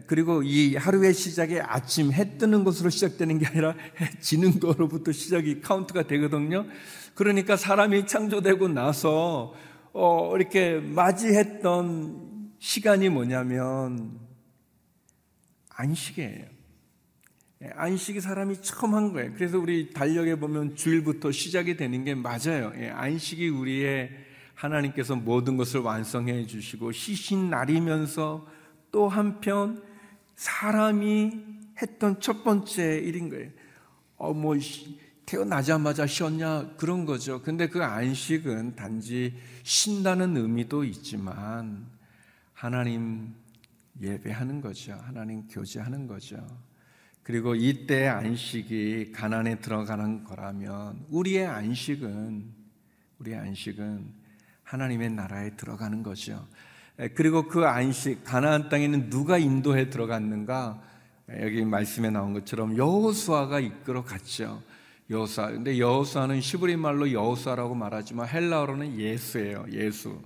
그리고 0.07 0.43
이 0.43 0.77
하루의 0.77 1.15
시작이 1.15 1.61
아침 1.61 2.13
해 2.13 2.37
뜨는 2.37 2.65
것으로 2.65 2.91
시작되는 2.91 3.39
게 3.39 3.47
아니라 3.47 3.75
해 4.01 4.11
지는 4.21 4.61
거로부터 4.61 5.13
시작이 5.13 5.63
카운트가 5.63 6.03
되거든요. 6.03 6.67
그러니까 7.15 7.57
사람이 7.57 8.07
창조되고 8.07 8.69
나서 8.69 9.55
어, 10.01 10.37
이렇게 10.37 10.79
맞이했던 10.79 12.53
시간이 12.61 13.09
뭐냐면 13.09 14.17
안식이에요. 15.71 16.45
예, 17.65 17.71
안식이 17.75 18.21
사람이 18.21 18.63
처음 18.63 18.95
한 18.95 19.13
거예요. 19.13 19.33
그래서 19.35 19.59
우리 19.59 19.91
달력에 19.91 20.37
보면 20.37 20.77
주일부터 20.77 21.33
시작이 21.33 21.77
되는 21.77 22.05
게 22.05 22.15
맞아요. 22.15 22.73
예, 22.77 22.91
안식이 22.91 23.49
우리의 23.49 24.11
하나님께서 24.55 25.17
모든 25.17 25.57
것을 25.57 25.81
완성해 25.81 26.47
주시고 26.47 26.93
쉬신 26.93 27.51
날이면서 27.51 28.47
또 28.93 29.09
한편 29.09 29.83
사람이 30.37 31.41
했던 31.83 32.21
첫 32.21 32.45
번째 32.45 32.99
일인 32.99 33.31
거예요. 33.31 33.51
어, 34.17 34.33
뭐, 34.33 34.55
태어나자마자 35.29 36.07
쉬었냐 36.07 36.77
그런 36.79 37.05
거죠. 37.05 37.43
근데 37.43 37.69
그 37.69 37.85
안식은 37.85 38.77
단지 38.77 39.35
쉰다는 39.63 40.39
의미도 40.39 40.85
있지만 40.85 41.87
하나님 42.55 43.35
예배하는 44.01 44.63
거죠. 44.63 44.99
하나님 45.05 45.47
교제하는 45.49 46.07
거죠. 46.07 46.39
그리고 47.23 47.55
이때 47.55 48.07
안식이 48.07 49.13
가난에 49.13 49.61
들어가는 49.61 50.25
거라면 50.25 51.05
우리의 51.11 51.47
안식은 51.47 52.51
우리의 53.19 53.39
안식은 53.39 54.11
하나님의 54.63 55.11
나라에 55.11 55.57
들어가는 55.57 56.03
거죠. 56.03 56.49
그리고 57.15 57.47
그 57.49 57.67
안식 57.67 58.25
가나안 58.25 58.71
땅에는 58.71 59.11
누가 59.11 59.37
인도해 59.37 59.91
들어갔는가? 59.91 60.83
여기 61.43 61.67
말씀에 61.67 62.09
나온 62.09 62.33
것처럼 62.33 62.79
여호수아가 62.79 63.61
이끌어 63.61 64.05
갔죠. 64.05 64.63
여호사. 65.11 65.47
근데 65.51 65.79
여호사는 65.79 66.41
시브리 66.41 66.77
말로 66.77 67.11
여호사라고 67.11 67.75
말하지만 67.75 68.29
헬라어로는 68.29 68.99
예수예요. 68.99 69.65
예수. 69.73 70.21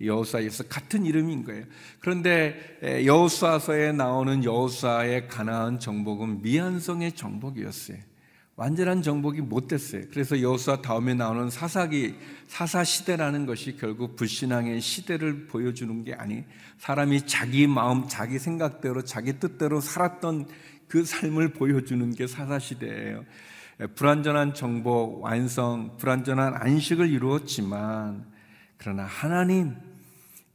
여호사 0.00 0.42
예수 0.42 0.66
같은 0.68 1.04
이름인 1.04 1.44
거예요. 1.44 1.64
그런데 2.00 2.78
여호사서에 3.04 3.92
나오는 3.92 4.42
여호사의 4.42 5.28
가나안 5.28 5.78
정복은 5.78 6.42
미안성의 6.42 7.12
정복이었어요. 7.12 7.98
완전한 8.56 9.02
정복이 9.02 9.40
못 9.42 9.68
됐어요. 9.68 10.02
그래서 10.10 10.40
여호사 10.40 10.82
다음에 10.82 11.14
나오는 11.14 11.50
사사기 11.50 12.14
사사 12.48 12.84
시대라는 12.84 13.46
것이 13.46 13.76
결국 13.76 14.16
불신앙의 14.16 14.80
시대를 14.80 15.46
보여주는 15.46 16.04
게 16.04 16.14
아니 16.14 16.44
사람이 16.78 17.26
자기 17.26 17.66
마음, 17.66 18.08
자기 18.08 18.38
생각대로, 18.38 19.04
자기 19.04 19.38
뜻대로 19.38 19.80
살았던 19.80 20.48
그 20.88 21.04
삶을 21.04 21.52
보여주는 21.52 22.10
게 22.14 22.26
사사 22.26 22.58
시대예요. 22.58 23.24
불완전한 23.94 24.54
정복, 24.54 25.22
완성, 25.22 25.96
불완전한 25.96 26.54
안식을 26.54 27.10
이루었지만 27.10 28.30
그러나 28.76 29.04
하나님 29.04 29.76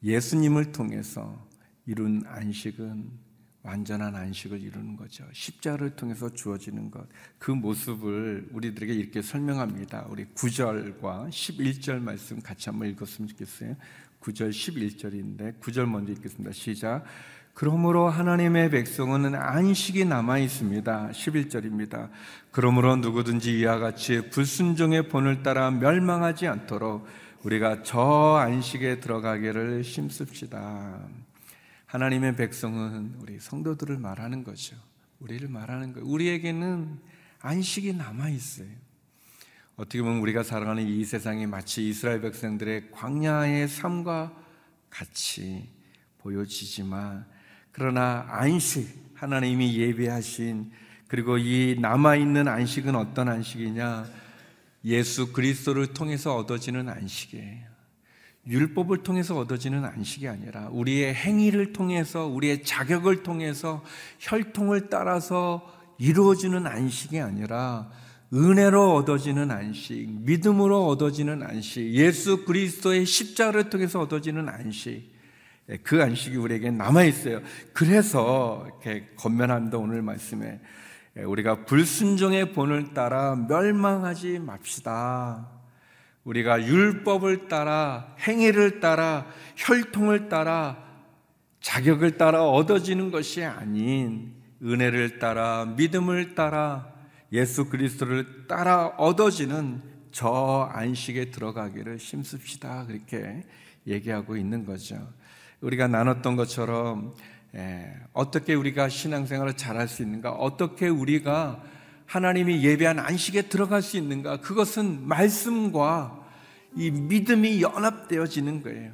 예수님을 0.03 0.71
통해서 0.71 1.45
이룬 1.85 2.23
안식은 2.25 3.27
완전한 3.63 4.15
안식을 4.15 4.61
이루는 4.61 4.95
거죠. 4.95 5.25
십자를 5.33 5.95
통해서 5.95 6.29
주어지는 6.29 6.89
것. 6.89 7.05
그 7.37 7.51
모습을 7.51 8.47
우리들에게 8.53 8.93
이렇게 8.93 9.21
설명합니다. 9.21 10.05
우리 10.09 10.25
9절과 10.27 11.29
11절 11.29 11.99
말씀 11.99 12.39
같이 12.41 12.69
한번 12.69 12.89
읽었으면 12.89 13.27
좋겠어요. 13.27 13.75
9절 14.21 14.51
11절인데 14.51 15.59
9절 15.59 15.85
먼저 15.85 16.13
읽겠습니다. 16.13 16.51
시작. 16.53 17.03
그러므로 17.58 18.08
하나님의 18.08 18.70
백성은 18.70 19.34
안식이 19.34 20.06
남아 20.06 20.38
있습니다. 20.38 21.10
11절입니다. 21.10 22.12
그러므로 22.52 22.98
누구든지 22.98 23.58
이와 23.58 23.80
같이 23.80 24.30
불순종의 24.30 25.10
본을 25.10 25.41
따라 25.41 25.72
멸망하지 25.72 26.46
않도록 26.46 27.08
우리가 27.41 27.82
저 27.82 28.36
안식에 28.36 29.00
들어가기를 29.00 29.82
힘씁시다. 29.82 31.00
하나님의 31.88 32.36
백성은 32.36 33.15
우리 33.22 33.39
성도들을 33.39 33.98
말하는 33.98 34.43
거죠. 34.43 34.76
우리를 35.20 35.48
말하는 35.50 35.93
거예요. 35.93 36.08
우리에게는 36.08 37.00
안식이 37.39 37.93
남아 37.93 38.30
있어요. 38.30 38.70
어떻게 39.78 40.04
보면 40.04 40.20
우리가 40.20 40.43
살아가는 40.43 40.88
이 40.88 41.04
세상이 41.04 41.48
마치 41.48 41.89
이스라엘 41.89 42.22
백성들의 42.22 42.91
광야의 42.91 43.67
삶과 43.67 44.32
같이 44.91 45.72
보여지지만 46.20 47.26
그러나 47.77 48.25
안식, 48.27 49.11
하나님이 49.13 49.77
예배하신 49.77 50.71
그리고 51.07 51.37
이 51.37 51.77
남아있는 51.79 52.47
안식은 52.47 52.95
어떤 52.95 53.29
안식이냐? 53.29 54.03
예수 54.85 55.31
그리스도를 55.31 55.93
통해서 55.93 56.35
얻어지는 56.35 56.89
안식이에요. 56.89 57.67
율법을 58.47 59.03
통해서 59.03 59.37
얻어지는 59.37 59.85
안식이 59.85 60.27
아니라 60.27 60.69
우리의 60.71 61.13
행위를 61.13 61.71
통해서 61.71 62.25
우리의 62.25 62.63
자격을 62.63 63.21
통해서 63.21 63.83
혈통을 64.21 64.89
따라서 64.89 65.71
이루어지는 65.99 66.65
안식이 66.65 67.19
아니라 67.19 67.91
은혜로 68.33 68.95
얻어지는 68.95 69.51
안식, 69.51 70.21
믿음으로 70.21 70.87
얻어지는 70.87 71.43
안식, 71.43 71.93
예수 71.93 72.43
그리스도의 72.43 73.05
십자를 73.05 73.69
통해서 73.69 73.99
얻어지는 73.99 74.49
안식. 74.49 75.16
예, 75.69 75.77
그 75.77 76.01
안식이 76.01 76.38
우리에게 76.38 76.71
남아 76.71 77.03
있어요. 77.03 77.41
그래서 77.73 78.65
이렇게 78.67 79.10
건면합니다. 79.15 79.77
오늘 79.77 80.01
말씀에 80.01 80.60
예, 81.17 81.21
우리가 81.23 81.65
불순종의 81.65 82.53
본을 82.53 82.93
따라 82.93 83.36
멸망하지 83.36 84.39
맙시다. 84.39 85.49
우리가 86.23 86.65
율법을 86.65 87.47
따라 87.47 88.15
행위를 88.19 88.80
따라 88.80 89.25
혈통을 89.56 90.30
따라 90.30 90.86
자격을 91.62 92.17
따라 92.17 92.47
얻어지는 92.49 93.12
것이 93.12 93.43
아닌 93.43 94.34
은혜를 94.62 95.19
따라 95.19 95.65
믿음을 95.77 96.36
따라 96.36 96.93
예수 97.32 97.69
그리스도를 97.69 98.47
따라 98.47 98.88
얻어지는 98.97 99.82
저 100.12 100.69
안식에 100.71 101.32
들어가기를 101.32 101.97
힘씁시다. 101.97 102.86
그렇게 102.88 103.43
얘기하고 103.86 104.36
있는 104.36 104.65
거죠. 104.65 104.95
우리가 105.62 105.88
나눴던 105.88 106.36
것처럼 106.36 107.13
예, 107.56 107.93
어떻게 108.13 108.54
우리가 108.54 108.89
신앙생활을 108.89 109.56
잘할 109.56 109.88
수 109.88 110.04
있는가? 110.04 110.32
어떻게 110.32 110.88
우리가 110.88 111.63
하나님이 112.06 112.63
예배한 112.63 113.00
안식에 113.00 113.43
들어갈 113.43 113.82
수 113.82 113.98
있는가? 113.98 114.41
그것은 114.41 115.08
말씀과 115.08 116.26
이 116.76 116.91
믿음이 116.91 117.62
연합되어지는 117.62 118.62
거예요. 118.63 118.91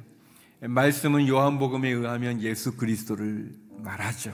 말씀은 0.60 1.28
요한복음에 1.28 1.90
의하면 1.90 2.40
예수 2.40 2.76
그리스도를 2.76 3.52
말하죠. 3.78 4.32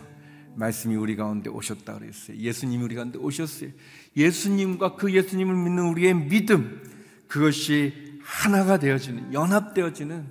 말씀이 0.55 0.95
우리 0.95 1.17
가운데 1.17 1.51
오셨다 1.51 1.99
그랬어요. 1.99 2.37
예수님이 2.37 2.85
우리 2.85 2.95
가운데 2.95 3.19
오셨어요. 3.19 3.71
예수님과 4.17 4.97
그 4.97 5.13
예수님을 5.13 5.55
믿는 5.55 5.85
우리의 5.85 6.15
믿음 6.15 6.83
그것이 7.27 8.21
하나가 8.23 8.79
되어지는 8.79 9.33
연합되어지는 9.33 10.27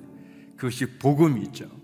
그것이 0.56 0.98
복음이죠. 0.98 1.79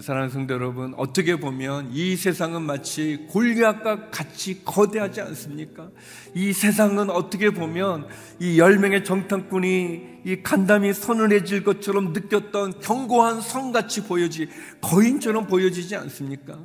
사랑하는 0.00 0.30
성도 0.32 0.54
여러분, 0.54 0.94
어떻게 0.96 1.36
보면 1.36 1.90
이 1.92 2.14
세상은 2.14 2.62
마치 2.62 3.26
골리앗과 3.30 4.10
같이 4.10 4.62
거대하지 4.64 5.20
않습니까? 5.22 5.88
이 6.34 6.52
세상은 6.52 7.10
어떻게 7.10 7.50
보면 7.50 8.06
이 8.38 8.58
열 8.58 8.78
명의 8.78 9.04
정탐꾼이 9.04 10.00
이 10.24 10.42
간담이 10.42 10.92
서늘해질 10.92 11.64
것처럼 11.64 12.12
느꼈던 12.12 12.80
견고한 12.80 13.40
성같이 13.40 14.04
보여지 14.04 14.48
거인처럼 14.80 15.46
보여지지 15.46 15.96
않습니까? 15.96 16.58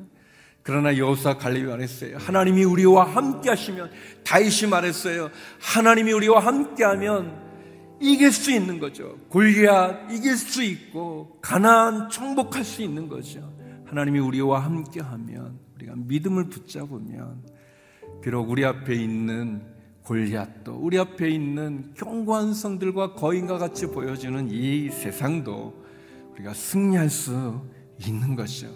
그러나 0.62 0.96
여호사 0.98 1.38
갈렙이 1.38 1.64
말했어요. 1.66 2.18
하나님이 2.18 2.64
우리와 2.64 3.04
함께 3.16 3.50
하시면 3.50 3.90
다윗이 4.24 4.70
말했어요. 4.70 5.30
하나님이 5.60 6.12
우리와 6.14 6.40
함께 6.40 6.84
하면 6.84 7.43
이길 8.04 8.34
수 8.34 8.52
있는 8.52 8.80
거죠. 8.80 9.18
골리앗 9.30 10.12
이길 10.12 10.36
수 10.36 10.62
있고 10.62 11.38
가나안 11.42 12.10
정복할 12.10 12.66
수 12.66 12.82
있는 12.82 13.08
거죠. 13.08 13.50
하나님이 13.86 14.20
우리와 14.20 14.60
함께하면 14.60 15.58
우리가 15.76 15.94
믿음을 15.96 16.50
붙잡으면 16.50 17.44
비록 18.22 18.50
우리 18.50 18.66
앞에 18.66 18.94
있는 18.94 19.64
골리앗도 20.04 20.76
우리 20.76 21.00
앞에 21.00 21.30
있는 21.30 21.94
견고한 21.94 22.54
성들과 22.54 23.14
거인과 23.14 23.58
같이 23.58 23.88
보여지는 23.88 24.50
이 24.52 24.90
세상도 24.90 25.82
우리가 26.34 26.54
승리할 26.54 27.10
수 27.10 27.62
있는 28.06 28.36
것이죠. 28.36 28.68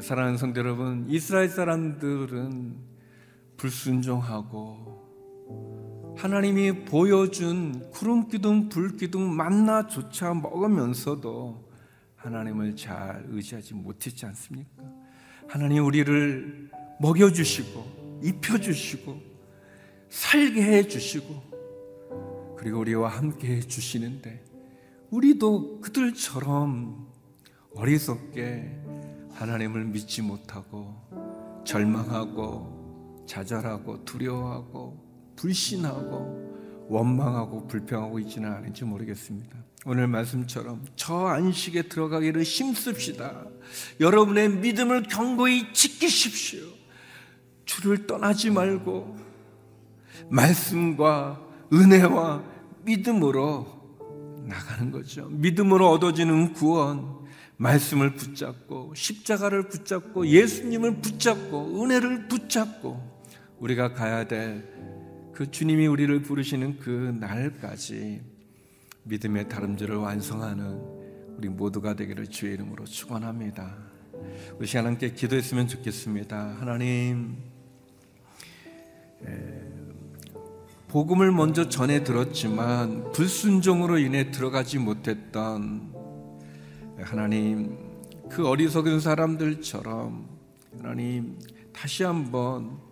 사랑하는 0.00 0.36
성도 0.36 0.60
여러분, 0.60 1.06
이스라엘 1.08 1.48
사람들은 1.48 2.76
불순종하고 3.56 4.99
하나님이 6.20 6.84
보여준 6.84 7.90
구름 7.92 8.28
기둥, 8.28 8.68
불 8.68 8.94
기둥, 8.94 9.34
만나조차 9.34 10.34
먹으면서도 10.34 11.66
하나님을 12.16 12.76
잘 12.76 13.24
의지하지 13.30 13.72
못했지 13.72 14.26
않습니까? 14.26 14.82
하나님 15.48 15.86
우리를 15.86 16.70
먹여주시고, 17.00 18.20
입혀주시고, 18.22 19.18
살게 20.10 20.62
해주시고, 20.62 22.54
그리고 22.58 22.80
우리와 22.80 23.08
함께 23.08 23.56
해주시는데, 23.56 24.44
우리도 25.08 25.80
그들처럼 25.80 27.08
어리석게 27.74 28.78
하나님을 29.32 29.86
믿지 29.86 30.20
못하고, 30.20 31.00
절망하고, 31.64 33.24
좌절하고, 33.26 34.04
두려워하고, 34.04 35.09
불신하고 35.40 36.86
원망하고 36.88 37.66
불평하고 37.66 38.18
있지는 38.20 38.52
않은지 38.52 38.84
모르겠습니다. 38.84 39.56
오늘 39.86 40.06
말씀처럼 40.08 40.84
저 40.96 41.26
안식에 41.26 41.82
들어가기를 41.82 42.42
힘씁시다. 42.42 43.46
여러분의 44.00 44.50
믿음을 44.50 45.04
견고히 45.04 45.72
지키십시오. 45.72 46.66
주를 47.64 48.06
떠나지 48.06 48.50
말고 48.50 49.16
말씀과 50.28 51.40
은혜와 51.72 52.44
믿음으로 52.84 53.80
나가는 54.44 54.90
거죠. 54.90 55.28
믿음으로 55.30 55.88
얻어지는 55.90 56.52
구원, 56.52 57.20
말씀을 57.56 58.14
붙잡고 58.14 58.94
십자가를 58.94 59.68
붙잡고 59.68 60.26
예수님을 60.26 61.00
붙잡고 61.00 61.82
은혜를 61.82 62.28
붙잡고 62.28 63.20
우리가 63.60 63.92
가야 63.92 64.26
될 64.26 64.79
그 65.40 65.50
주님이 65.50 65.86
우리를 65.86 66.20
부르시는 66.20 66.80
그 66.80 67.16
날까지 67.18 68.20
믿음의 69.04 69.48
다름질을 69.48 69.96
완성하는 69.96 70.78
우리 71.38 71.48
모두가 71.48 71.94
되기를 71.94 72.26
주의 72.26 72.52
이름으로 72.52 72.84
축원합니다. 72.84 73.74
우리 74.58 74.66
시간 74.66 74.84
함께 74.84 75.14
기도했으면 75.14 75.66
좋겠습니다. 75.66 76.56
하나님 76.60 77.38
복음을 80.88 81.32
먼저 81.32 81.70
전해 81.70 82.04
들었지만 82.04 83.10
불순종으로 83.12 83.96
인해 83.96 84.30
들어가지 84.30 84.76
못했던 84.76 85.90
하나님 87.00 87.78
그 88.28 88.46
어리석은 88.46 89.00
사람들처럼 89.00 90.28
하나님 90.76 91.38
다시 91.72 92.02
한번 92.02 92.89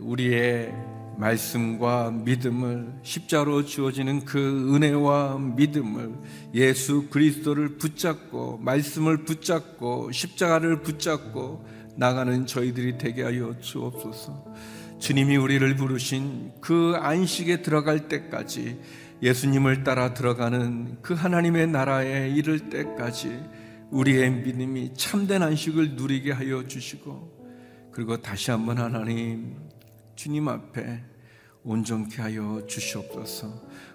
우리의 0.00 0.72
말씀과 1.16 2.10
믿음을 2.10 2.92
십자로 3.02 3.64
주어지는 3.64 4.24
그 4.24 4.74
은혜와 4.74 5.38
믿음을 5.38 6.12
예수 6.54 7.08
그리스도를 7.08 7.76
붙잡고 7.76 8.58
말씀을 8.58 9.24
붙잡고 9.24 10.10
십자가를 10.12 10.82
붙잡고 10.82 11.64
나가는 11.96 12.46
저희들이 12.46 12.98
되게 12.98 13.22
하여 13.22 13.54
주옵소서. 13.60 14.44
주님이 14.98 15.36
우리를 15.36 15.76
부르신 15.76 16.52
그 16.60 16.94
안식에 16.96 17.62
들어갈 17.62 18.08
때까지 18.08 18.80
예수님을 19.22 19.84
따라 19.84 20.14
들어가는 20.14 20.98
그 21.02 21.14
하나님의 21.14 21.68
나라에 21.68 22.30
이를 22.30 22.70
때까지 22.70 23.40
우리의 23.90 24.30
믿음이 24.30 24.94
참된 24.94 25.42
안식을 25.42 25.94
누리게 25.94 26.32
하여 26.32 26.66
주시고 26.66 27.90
그리고 27.92 28.16
다시 28.16 28.50
한번 28.50 28.78
하나님 28.78 29.54
주님 30.14 30.48
앞에 30.48 31.00
온전케 31.64 32.22
하여 32.22 32.62
주시옵소서. 32.66 33.48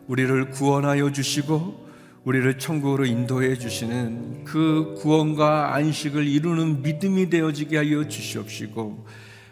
우리를 0.07 0.49
구원하여 0.51 1.11
주시고 1.11 1.87
우리를 2.25 2.57
천국으로 2.59 3.05
인도해 3.05 3.55
주시는 3.57 4.43
그 4.43 4.95
구원과 4.99 5.75
안식을 5.75 6.27
이루는 6.27 6.81
믿음이 6.81 7.29
되어지게 7.29 7.77
하여 7.77 8.07
주시옵시고 8.07 9.05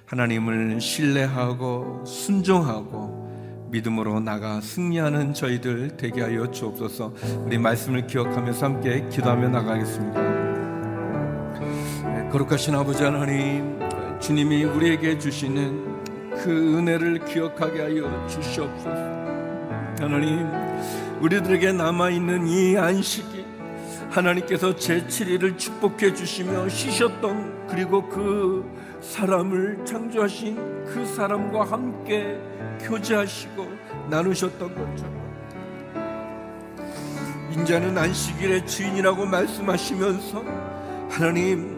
하나님을 0.05 0.81
신뢰하고 0.81 2.03
순종하고 2.05 3.67
믿음으로 3.71 4.19
나가 4.19 4.61
승리하는 4.61 5.33
저희들 5.33 5.97
되게 5.97 6.21
하여 6.21 6.49
주옵소서. 6.49 7.13
우리 7.45 7.57
말씀을 7.57 8.07
기억하면서 8.07 8.65
함께 8.65 9.07
기도하며 9.09 9.49
나가겠습니다. 9.49 10.21
네, 12.03 12.29
거룩하신 12.29 12.75
아버지 12.75 13.03
하나님, 13.03 13.77
주님이 14.19 14.63
우리에게 14.63 15.17
주시는 15.19 15.96
그 16.43 16.77
은혜를 16.77 17.25
기억하게 17.25 17.81
하여 17.81 18.27
주시옵소서. 18.27 18.89
하나님, 19.99 20.47
우리들에게 21.21 21.73
남아있는 21.73 22.47
이 22.47 22.77
안식이 22.77 23.45
하나님께서 24.09 24.75
제7일을 24.75 25.57
축복해 25.57 26.13
주시며 26.13 26.69
쉬셨던 26.69 27.67
그리고 27.67 28.07
그 28.07 28.65
사람을 29.01 29.85
창조하신 29.85 30.85
그 30.85 31.05
사람과 31.05 31.65
함께 31.65 32.39
교제하시고 32.81 33.67
나누셨던 34.09 34.69
것처럼 34.69 35.17
인자는 37.51 37.97
안식일의 37.97 38.65
주인이라고 38.67 39.25
말씀하시면서 39.25 40.43
하나님 41.09 41.76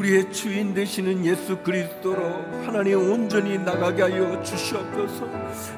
우리의 0.00 0.32
주인 0.32 0.72
되시는 0.72 1.26
예수 1.26 1.58
그리스도로 1.58 2.22
하나님 2.64 2.98
온전히 2.98 3.58
나가게 3.58 4.02
하여 4.02 4.42
주시옵소서 4.42 5.28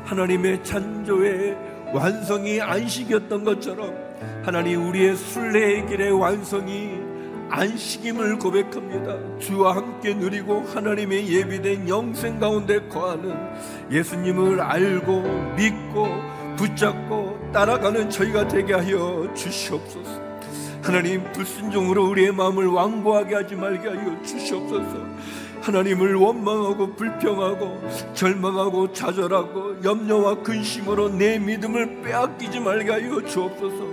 하나님의 0.04 0.62
찬조의 0.62 1.56
완성이 1.92 2.60
안식이었던 2.60 3.44
것처럼 3.44 3.92
하나님 4.44 4.88
우리의 4.88 5.16
순례의 5.16 5.86
길의 5.86 6.12
완성이 6.12 7.00
안식임을 7.50 8.38
고백합니다. 8.38 9.38
주와 9.38 9.76
함께 9.76 10.14
누리고 10.14 10.62
하나님의 10.72 11.28
예비된 11.28 11.86
영생 11.86 12.38
가운데 12.38 12.80
거하는 12.88 13.36
예수님을 13.90 14.58
알고 14.60 15.22
믿고 15.56 16.08
붙잡고 16.56 17.50
따라가는 17.52 18.08
저희가 18.08 18.48
되게 18.48 18.72
하여 18.72 19.28
주시옵소서. 19.34 20.31
하나님 20.82 21.22
불순종으로 21.32 22.08
우리의 22.08 22.32
마음을 22.32 22.66
완고하게 22.66 23.36
하지 23.36 23.54
말게 23.54 23.88
하여 23.88 24.20
주시옵소서. 24.22 25.12
하나님을 25.62 26.16
원망하고 26.16 26.96
불평하고 26.96 27.88
절망하고 28.14 28.92
좌절하고 28.92 29.76
염려와 29.84 30.42
근심으로 30.42 31.10
내 31.10 31.38
믿음을 31.38 32.02
빼앗기지 32.02 32.58
말게 32.58 32.90
하여 32.90 33.24
주옵소서. 33.24 33.92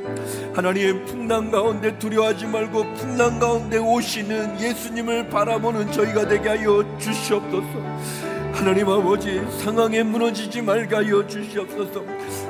하나님의 0.55 1.05
풍랑 1.05 1.51
가운데 1.51 1.97
두려워하지 1.99 2.47
말고 2.47 2.95
풍랑 2.95 3.39
가운데 3.39 3.77
오시는 3.77 4.59
예수님을 4.59 5.29
바라보는 5.29 5.91
저희가 5.91 6.27
되게 6.27 6.49
하여 6.49 6.83
주시옵소서. 6.97 8.29
하나님 8.59 8.89
아버지 8.89 9.41
상황에 9.59 10.03
무너지지 10.03 10.61
말게 10.61 10.95
하여 10.95 11.25
주시옵소서 11.25 12.03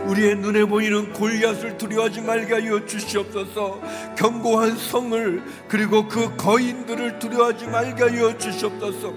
우리의 0.07 0.35
눈에 0.37 0.65
보이는 0.65 1.13
골리앗을 1.13 1.77
두려워하지 1.77 2.21
말게 2.21 2.53
하여 2.53 2.85
주시옵소서. 2.85 3.81
견고한 4.17 4.77
성을 4.77 5.43
그리고 5.67 6.07
그 6.07 6.35
거인들을 6.35 7.19
두려워하지 7.19 7.67
말게 7.67 8.03
하여 8.03 8.37
주시옵소서. 8.37 9.13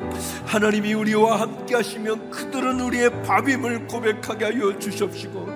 하나님이 0.47 0.95
우리와 0.95 1.41
함께 1.41 1.75
하시면 1.77 2.31
그들은 2.31 2.81
우리의 2.81 3.23
밥임을 3.23 3.87
고백하게 3.87 4.45
하여 4.45 4.79
주시옵시고 4.79 5.49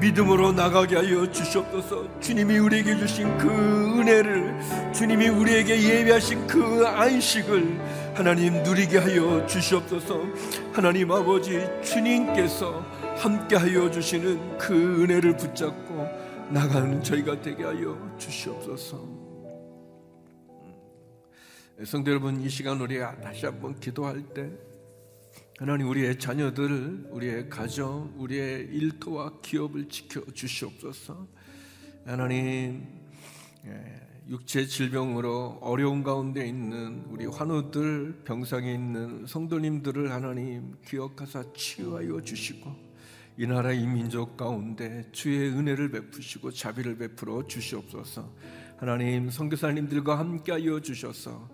믿음으로 0.00 0.52
나가게 0.52 0.96
하여 0.96 1.30
주시옵소서. 1.30 2.20
주님이 2.20 2.58
우리에게 2.58 2.96
주신 2.96 3.36
그 3.38 3.48
은혜를 3.48 4.60
주님이 4.92 5.28
우리에게 5.28 5.80
예비하신 5.82 6.46
그 6.46 6.84
안식을 6.86 7.80
하나님 8.14 8.62
누리게 8.62 8.98
하여 8.98 9.46
주시옵소서. 9.46 10.20
하나님 10.72 11.10
아버지 11.10 11.60
주님께서 11.82 12.84
함께하여 13.20 13.90
주시는 13.90 14.56
그 14.56 15.02
은혜를 15.02 15.36
붙잡고 15.36 16.08
나가는 16.50 17.02
저희가 17.02 17.42
되게 17.42 17.64
하여 17.64 18.16
주시옵소서 18.16 18.96
음. 20.62 21.84
성도 21.84 22.10
여러분 22.10 22.40
이 22.40 22.48
시간 22.48 22.80
우리 22.80 22.98
다시 22.98 23.44
한번 23.44 23.78
기도할 23.78 24.22
때 24.32 24.50
하나님 25.58 25.90
우리의 25.90 26.18
자녀들 26.18 27.08
우리의 27.10 27.50
가정 27.50 28.14
우리의 28.16 28.68
일터와 28.72 29.40
기업을 29.42 29.90
지켜 29.90 30.22
주시옵소서 30.32 31.28
하나님 32.06 32.86
예. 33.66 34.00
육체 34.30 34.64
질병으로 34.64 35.58
어려운 35.60 36.02
가운데 36.02 36.48
있는 36.48 37.04
우리 37.10 37.26
환우들 37.26 38.22
병상에 38.24 38.72
있는 38.72 39.26
성도님들을 39.26 40.10
하나님 40.10 40.76
기억하사 40.86 41.44
치유하여 41.52 42.22
주시고 42.22 42.89
이 43.40 43.46
나라 43.46 43.72
이 43.72 43.86
민족 43.86 44.36
가운데 44.36 45.02
주의 45.12 45.48
은혜를 45.48 45.90
베푸시고 45.90 46.50
자비를 46.50 46.98
베풀어 46.98 47.46
주시옵소서. 47.46 48.30
하나님 48.76 49.30
선교사님들과 49.30 50.18
함께하여 50.18 50.80
주셔서 50.80 51.48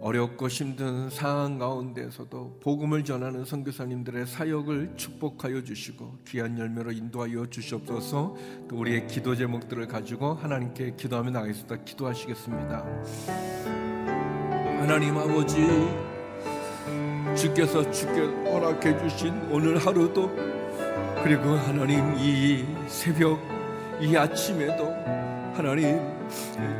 어렵고 0.00 0.48
힘든 0.48 1.10
상황 1.10 1.58
가운데서도 1.58 2.60
복음을 2.62 3.04
전하는 3.04 3.44
선교사님들의 3.44 4.26
사역을 4.26 4.94
축복하여 4.96 5.64
주시고 5.64 6.20
귀한 6.28 6.58
열매로 6.58 6.92
인도하여 6.92 7.44
주시옵소서. 7.50 8.34
또 8.66 8.76
우리의 8.78 9.06
기도 9.06 9.36
제목들을 9.36 9.86
가지고 9.86 10.32
하나님께 10.32 10.94
기도하며 10.96 11.30
나가겠습니다. 11.32 11.84
기도하시겠습니다. 11.84 12.86
하나님 14.80 15.18
아버지 15.18 15.58
주께서 17.36 17.90
주께 17.90 18.20
허락해 18.50 18.96
주신 18.98 19.34
오늘 19.50 19.76
하루도 19.76 20.57
그리고 21.28 21.56
하나님 21.58 22.14
이 22.16 22.64
새벽 22.86 23.38
이 24.00 24.16
아침에도 24.16 24.90
하나님 25.54 26.00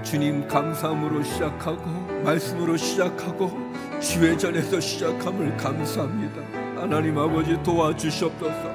주님 0.03 0.49
감사함으로 0.49 1.23
시작하고 1.23 1.85
말씀으로 2.25 2.75
시작하고 2.79 3.53
주의 4.01 4.39
전에서 4.39 4.81
시작함을 4.81 5.55
감사합니다. 5.59 6.81
하나님 6.81 7.19
아버지 7.19 7.63
도와주시옵소서. 7.63 8.73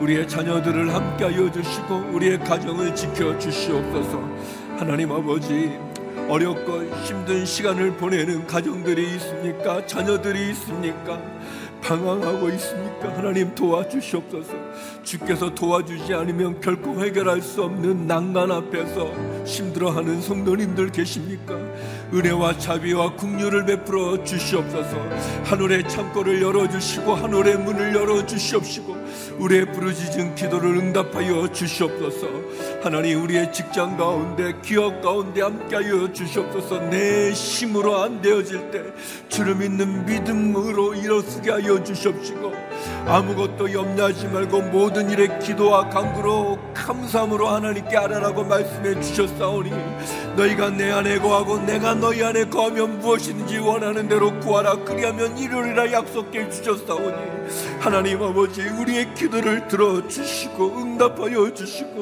우리의 0.00 0.26
자녀들을 0.26 0.92
함께하여 0.92 1.52
주시고 1.52 1.94
우리의 2.12 2.40
가정을 2.40 2.92
지켜 2.92 3.38
주시옵소서. 3.38 4.20
하나님 4.76 5.12
아버지 5.12 5.78
어렵고 6.28 6.82
힘든 7.04 7.46
시간을 7.46 7.92
보내는 7.92 8.48
가정들이 8.48 9.14
있습니까? 9.14 9.86
자녀들이 9.86 10.50
있습니까? 10.50 11.22
방황하고 11.80 12.48
있습니까? 12.50 13.16
하나님 13.16 13.54
도와주시옵소서. 13.54 14.52
주께서 15.02 15.54
도와주지 15.54 16.14
않으면 16.14 16.60
결코 16.60 17.00
해결할 17.02 17.40
수 17.40 17.62
없는 17.62 18.06
난간 18.06 18.50
앞에서 18.50 19.12
힘들어하는 19.44 20.20
성도님들 20.20 20.90
계십니까? 20.90 21.54
은혜와 22.12 22.58
자비와 22.58 23.14
국류를 23.16 23.66
베풀어 23.66 24.24
주시옵소서. 24.24 24.96
하늘의 25.44 25.88
창고를 25.88 26.42
열어 26.42 26.68
주시고 26.68 27.14
하늘의 27.14 27.58
문을 27.58 27.94
열어 27.94 28.24
주시옵시고 28.24 28.95
우리의 29.38 29.72
부르짖은 29.72 30.34
기도를 30.34 30.76
응답하여 30.76 31.52
주시옵소서. 31.52 32.26
하나님 32.82 33.22
우리의 33.22 33.52
직장 33.52 33.96
가운데 33.96 34.54
기업 34.62 35.02
가운데 35.02 35.42
함께하여 35.42 36.12
주시옵소서. 36.12 36.80
내 36.90 37.32
힘으로 37.32 37.96
안 37.96 38.20
되어질 38.20 38.70
때 38.70 38.82
주를 39.28 39.56
믿는 39.56 40.06
믿음으로 40.06 40.94
일어서게 40.94 41.50
하여 41.50 41.82
주시옵시고 41.82 42.45
아무것도 43.08 43.72
염려하지 43.72 44.26
말고 44.26 44.62
모든 44.62 45.08
일에 45.08 45.38
기도와 45.38 45.88
간구로 45.88 46.58
감사함으로 46.74 47.46
하나님께 47.46 47.96
아뢰라고 47.96 48.42
말씀해 48.42 49.00
주셨사오니 49.00 49.70
너희가 50.36 50.70
내 50.70 50.90
안에 50.90 51.20
거하고 51.20 51.58
내가 51.58 51.94
너희 51.94 52.24
안에 52.24 52.46
거하면 52.46 52.98
무엇이든지 52.98 53.58
원하는 53.58 54.08
대로 54.08 54.38
구하라. 54.40 54.84
그리하면 54.84 55.38
이루리라 55.38 55.92
약속해 55.92 56.50
주셨사오니 56.50 57.14
하나님 57.78 58.22
아버지 58.22 58.62
우리의 58.62 59.14
기도를 59.14 59.68
들어 59.68 60.06
주시고 60.08 60.76
응답하여 60.76 61.54
주시고 61.54 61.95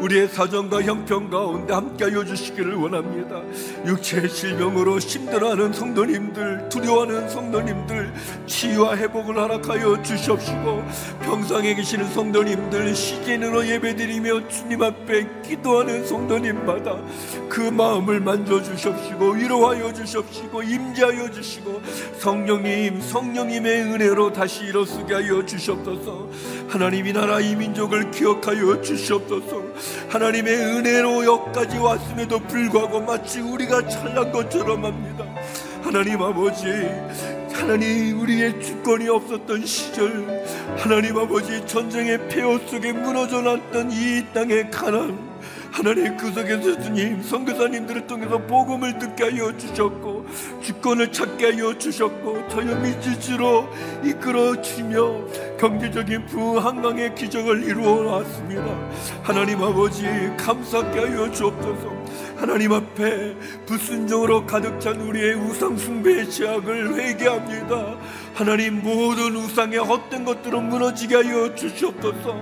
우리의 0.00 0.28
사정과 0.28 0.82
형편 0.82 1.30
가운데 1.30 1.72
함께하여 1.72 2.24
주시기를 2.24 2.74
원합니다. 2.74 3.42
육체의 3.86 4.28
질병으로 4.28 4.98
힘들어하는 4.98 5.72
성도님들 5.72 6.68
두려워하는 6.68 7.28
성도님들 7.28 8.12
치유와 8.46 8.96
회복을 8.96 9.36
허락하여 9.36 10.02
주시옵시고 10.02 10.84
평상에 11.22 11.74
계시는 11.74 12.10
성도님들 12.10 12.94
시즌으로 12.94 13.66
예배드리며 13.66 14.48
주님 14.48 14.82
앞에 14.82 15.26
기도하는 15.42 16.06
성도님마다 16.06 16.98
그 17.48 17.60
마음을 17.60 18.20
만져주십시고 18.20 19.32
위로하여 19.32 19.92
주십시고 19.92 20.62
임재하여 20.62 21.30
주시고 21.30 21.82
성령님 22.18 23.00
성령님의 23.00 23.82
은혜로 23.82 24.32
다시 24.32 24.64
일어서게 24.64 25.14
하여 25.14 25.44
주시옵소서. 25.44 26.28
하나님 26.68 27.06
이 27.06 27.12
나라 27.12 27.40
이 27.40 27.54
민족을 27.54 28.10
기억하여 28.10 28.80
주시옵소서 28.80 29.51
하나님의 30.08 30.54
은혜로 30.54 31.24
여기까지 31.24 31.78
왔음에도 31.78 32.38
불구하고 32.40 33.00
마치 33.00 33.40
우리가 33.40 33.86
잘난 33.88 34.30
것처럼 34.30 34.84
합니다. 34.84 35.24
하나님 35.82 36.22
아버지 36.22 36.66
하나님 37.52 38.20
우리의 38.20 38.62
주권이 38.62 39.08
없었던 39.08 39.64
시절 39.66 40.44
하나님 40.76 41.16
아버지 41.16 41.64
전쟁의 41.66 42.28
폐허 42.28 42.58
속에 42.66 42.92
무너져 42.92 43.40
놨던 43.40 43.90
이 43.92 44.24
땅의 44.32 44.70
가난 44.70 45.31
하나님 45.72 46.18
그 46.18 46.30
속에서 46.30 46.78
주님 46.82 47.22
선교사님들을 47.22 48.06
통해서 48.06 48.36
복음을 48.36 48.98
듣게 48.98 49.24
하여 49.24 49.56
주셨고 49.56 50.26
주권을 50.60 51.10
찾게 51.10 51.52
하여 51.52 51.76
주셨고 51.78 52.46
저여 52.48 52.76
미치주로 52.76 53.66
이끌어 54.04 54.60
주며 54.60 55.26
경제적인 55.58 56.26
부한강의 56.26 57.14
기적을 57.14 57.64
이루어 57.64 58.02
놨습니다 58.02 58.90
하나님 59.22 59.62
아버지 59.62 60.04
감사하게 60.36 61.00
하여 61.00 61.30
주옵소서 61.30 62.02
하나님 62.42 62.72
앞에 62.72 63.36
불순종으로 63.66 64.44
가득 64.46 64.80
찬 64.80 65.00
우리의 65.00 65.36
우상 65.36 65.76
숭배의 65.76 66.28
죄악을 66.28 66.96
회개합니다. 66.96 67.96
하나님 68.34 68.82
모든 68.82 69.36
우상의 69.36 69.78
헛된 69.78 70.24
것들은 70.24 70.68
무너지게 70.68 71.16
하여 71.16 71.54
주시옵소서. 71.54 72.40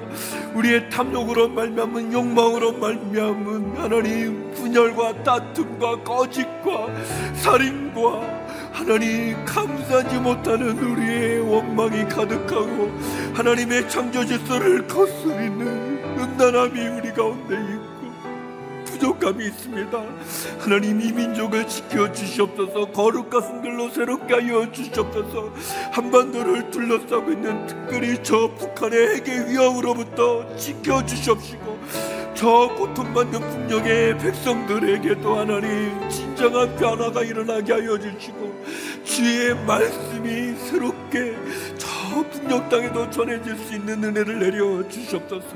우리의 0.55 0.88
탐욕으로 0.88 1.49
말미암은 1.49 2.12
욕망으로 2.12 2.72
말미암은 2.72 3.76
하나님 3.76 4.53
분열과 4.55 5.24
다툼과 5.24 6.03
거짓과 6.05 6.86
살인과 7.34 8.41
하나님 8.72 9.45
감사하지 9.45 10.18
못하는 10.18 10.78
우리의 10.78 11.41
원망이 11.41 12.05
가득하고 12.05 12.91
하나님의 13.34 13.88
창조 13.88 14.24
질서를 14.24 14.86
거스리는 14.86 16.01
음란함이 16.18 16.80
우리 16.86 17.12
가운데 17.12 17.80
부족함이 19.01 19.46
있습니다. 19.46 20.03
하나님 20.59 21.01
이 21.01 21.11
민족을 21.11 21.66
지켜 21.66 22.12
주시옵소서. 22.12 22.92
거룩과 22.92 23.40
순결로 23.40 23.88
새롭게 23.88 24.34
하여 24.34 24.70
주시옵소서. 24.70 25.53
한반도를 25.92 26.70
둘러싸고 26.70 27.32
있는 27.32 27.66
특별히 27.66 28.22
저 28.22 28.53
북한의 28.55 29.16
핵의 29.16 29.51
위협으로부터 29.51 30.55
지켜 30.57 31.05
주시옵시고 31.05 31.80
저 32.34 32.74
고통받는 32.76 33.40
풍령의 33.40 34.18
백성들에게도 34.18 35.34
하나님 35.34 36.09
진정한 36.11 36.76
변화가 36.76 37.22
일어나게 37.22 37.72
하여 37.72 37.98
주시고 37.98 38.64
주의 39.05 39.55
말씀이 39.66 40.57
새롭게 40.57 41.34
저 42.51 42.59
풍령 42.59 42.68
땅에도 42.68 43.09
전해질 43.09 43.57
수 43.59 43.74
있는 43.74 44.03
은혜를 44.03 44.40
내려 44.40 44.88
주시옵소서 44.88 45.46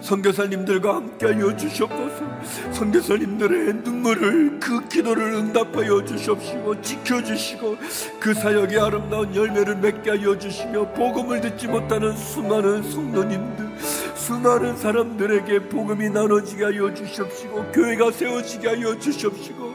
선교사님들과 0.00 0.96
함께 0.96 1.26
하여 1.26 1.56
주시옵소서 1.56 2.72
선교사님들의 2.72 3.74
눈물을 3.74 4.58
그 4.58 4.88
기도를 4.88 5.34
응답하여 5.34 6.04
주시옵시고 6.04 6.82
지켜주시고 6.82 7.76
그 8.18 8.34
사역의 8.34 8.80
아름다운 8.80 9.32
열매를 9.32 9.76
맺게 9.76 10.10
하여 10.10 10.36
주시며 10.36 10.92
복음을 10.94 11.40
듣지 11.40 11.68
못하는 11.68 12.16
수많은 12.16 12.82
성도님들 12.90 13.78
수많은 14.16 14.76
사람들에게 14.76 15.68
복음이 15.68 16.10
나눠지게 16.10 16.64
하여 16.64 16.92
주시옵시고 16.92 17.70
교회가 17.70 18.10
세워지게 18.10 18.66
하여 18.66 18.98
주시옵시고 18.98 19.72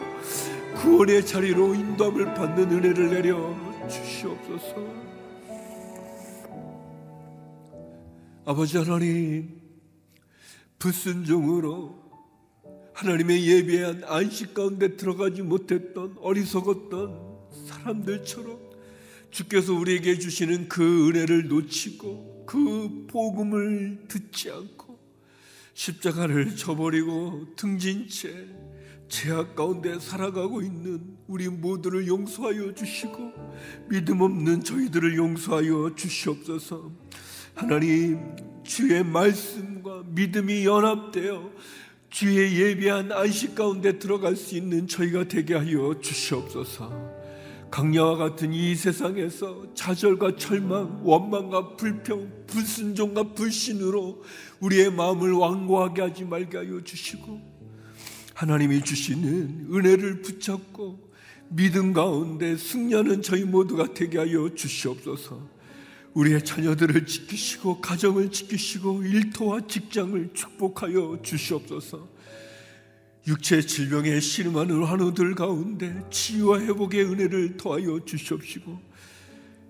구원의 0.76 1.26
자리로 1.26 1.76
인도함을 1.76 2.34
받는 2.34 2.72
은혜를 2.72 3.10
내려 3.10 3.56
주시옵소서. 3.88 4.97
아버지 8.50 8.78
하나님, 8.78 9.60
불순종으로 10.80 12.02
하나님의 12.94 13.46
예배한 13.46 14.06
안식 14.06 14.54
가운데 14.54 14.96
들어가지 14.96 15.42
못했던 15.42 16.16
어리석었던 16.18 17.40
사람들처럼 17.68 18.58
주께서 19.32 19.74
우리에게 19.74 20.18
주시는 20.18 20.70
그 20.70 21.10
은혜를 21.10 21.50
놓치고 21.50 22.46
그 22.48 23.08
복음을 23.10 24.06
듣지 24.08 24.50
않고 24.50 24.98
십자가를 25.74 26.56
저버리고 26.56 27.54
등진 27.58 28.08
채 28.08 28.48
죄악 29.10 29.58
가운데 29.58 30.00
살아가고 30.00 30.62
있는 30.62 31.18
우리 31.28 31.50
모두를 31.50 32.08
용서하여 32.08 32.76
주시고 32.76 33.88
믿음 33.90 34.22
없는 34.22 34.64
저희들을 34.64 35.18
용서하여 35.18 35.96
주시옵소서. 35.98 37.07
하나님 37.58 38.20
주의 38.64 39.04
말씀과 39.04 40.04
믿음이 40.10 40.64
연합되어 40.64 41.50
주의 42.12 42.62
예비한 42.62 43.12
안식 43.12 43.56
가운데 43.56 43.98
들어갈 43.98 44.36
수 44.36 44.56
있는 44.56 44.88
저희가 44.88 45.28
되게 45.28 45.56
하여 45.56 45.96
주시옵소서. 46.00 47.18
강야와 47.72 48.18
같은 48.18 48.54
이 48.54 48.76
세상에서 48.76 49.74
좌절과 49.74 50.36
철망, 50.36 51.02
원망과 51.04 51.76
불평, 51.78 52.32
불순종과 52.46 53.34
불신으로 53.34 54.24
우리의 54.60 54.92
마음을 54.92 55.32
완고하게 55.34 56.04
하지 56.04 56.26
말게 56.26 56.58
하여 56.58 56.84
주시고 56.84 57.42
하나님이 58.36 58.84
주시는 58.84 59.70
은혜를 59.74 60.22
붙잡고 60.22 61.12
믿음 61.50 61.92
가운데 61.92 62.56
승리하는 62.56 63.24
저희 63.24 63.46
모두가 63.46 63.96
되게 63.96 64.20
하여 64.20 64.54
주시옵소서. 64.54 65.57
우리의 66.18 66.44
자녀들을 66.44 67.06
지키시고 67.06 67.80
가정을 67.80 68.32
지키시고 68.32 69.04
일터와 69.04 69.68
직장을 69.68 70.32
축복하여 70.34 71.20
주시옵소서. 71.22 72.08
육체 73.28 73.62
질병에 73.62 74.20
신음하는 74.20 74.84
환우들 74.84 75.36
가운데 75.36 76.02
치유와 76.10 76.62
회복의 76.62 77.04
은혜를 77.04 77.58
더하여 77.58 78.04
주시옵시고 78.04 78.80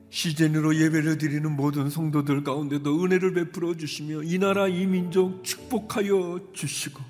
시즌으로 0.09 0.75
예배를 0.75 1.17
드리는 1.17 1.51
모든 1.51 1.89
성도들 1.89 2.43
가운데도 2.45 3.03
은혜를 3.03 3.33
베풀어 3.33 3.75
주시며 3.75 4.23
이 4.23 4.37
나라 4.37 4.69
이 4.69 4.85
민족 4.85 5.43
축복하여 5.43 6.51
주시고 6.53 7.01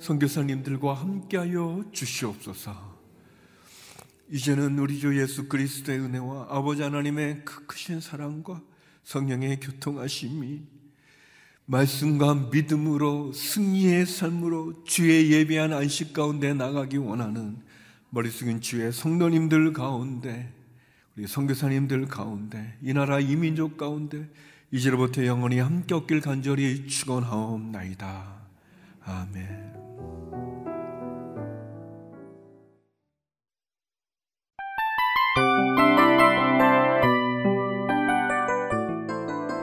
선교사님들과 0.00 0.94
함께하여 0.94 1.84
주시옵소서. 1.92 2.92
이제는 4.32 4.76
우리 4.78 4.98
주 4.98 5.16
예수 5.20 5.46
그리스도의 5.46 6.00
은혜와 6.00 6.48
아버지 6.50 6.82
하나님의 6.82 7.42
그 7.44 7.66
크신 7.66 8.00
사랑과 8.00 8.60
성령의 9.04 9.60
교통하심이 9.60 10.62
말씀과 11.66 12.48
믿음으로 12.52 13.32
승리의 13.32 14.06
삶으로 14.06 14.84
주의 14.84 15.32
예배한 15.32 15.72
안식 15.72 16.12
가운데 16.12 16.52
나가기 16.54 16.96
원하는 16.96 17.56
머리 18.10 18.30
숙인 18.30 18.60
주의 18.60 18.92
성도님들 18.92 19.72
가운데 19.72 20.52
우리 21.16 21.26
선교사님들 21.26 22.06
가운데 22.08 22.76
이 22.82 22.92
나라 22.92 23.20
이민족 23.20 23.76
가운데 23.76 24.28
이제로부터 24.70 25.24
영원히 25.26 25.58
함께 25.58 25.94
없길 25.94 26.20
간절히 26.20 26.86
축원하옵나이다. 26.86 28.42
아멘. 29.04 29.72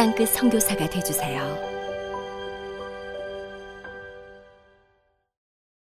땅끝 0.00 0.30
성교사가 0.30 0.88
되주세요 0.88 1.69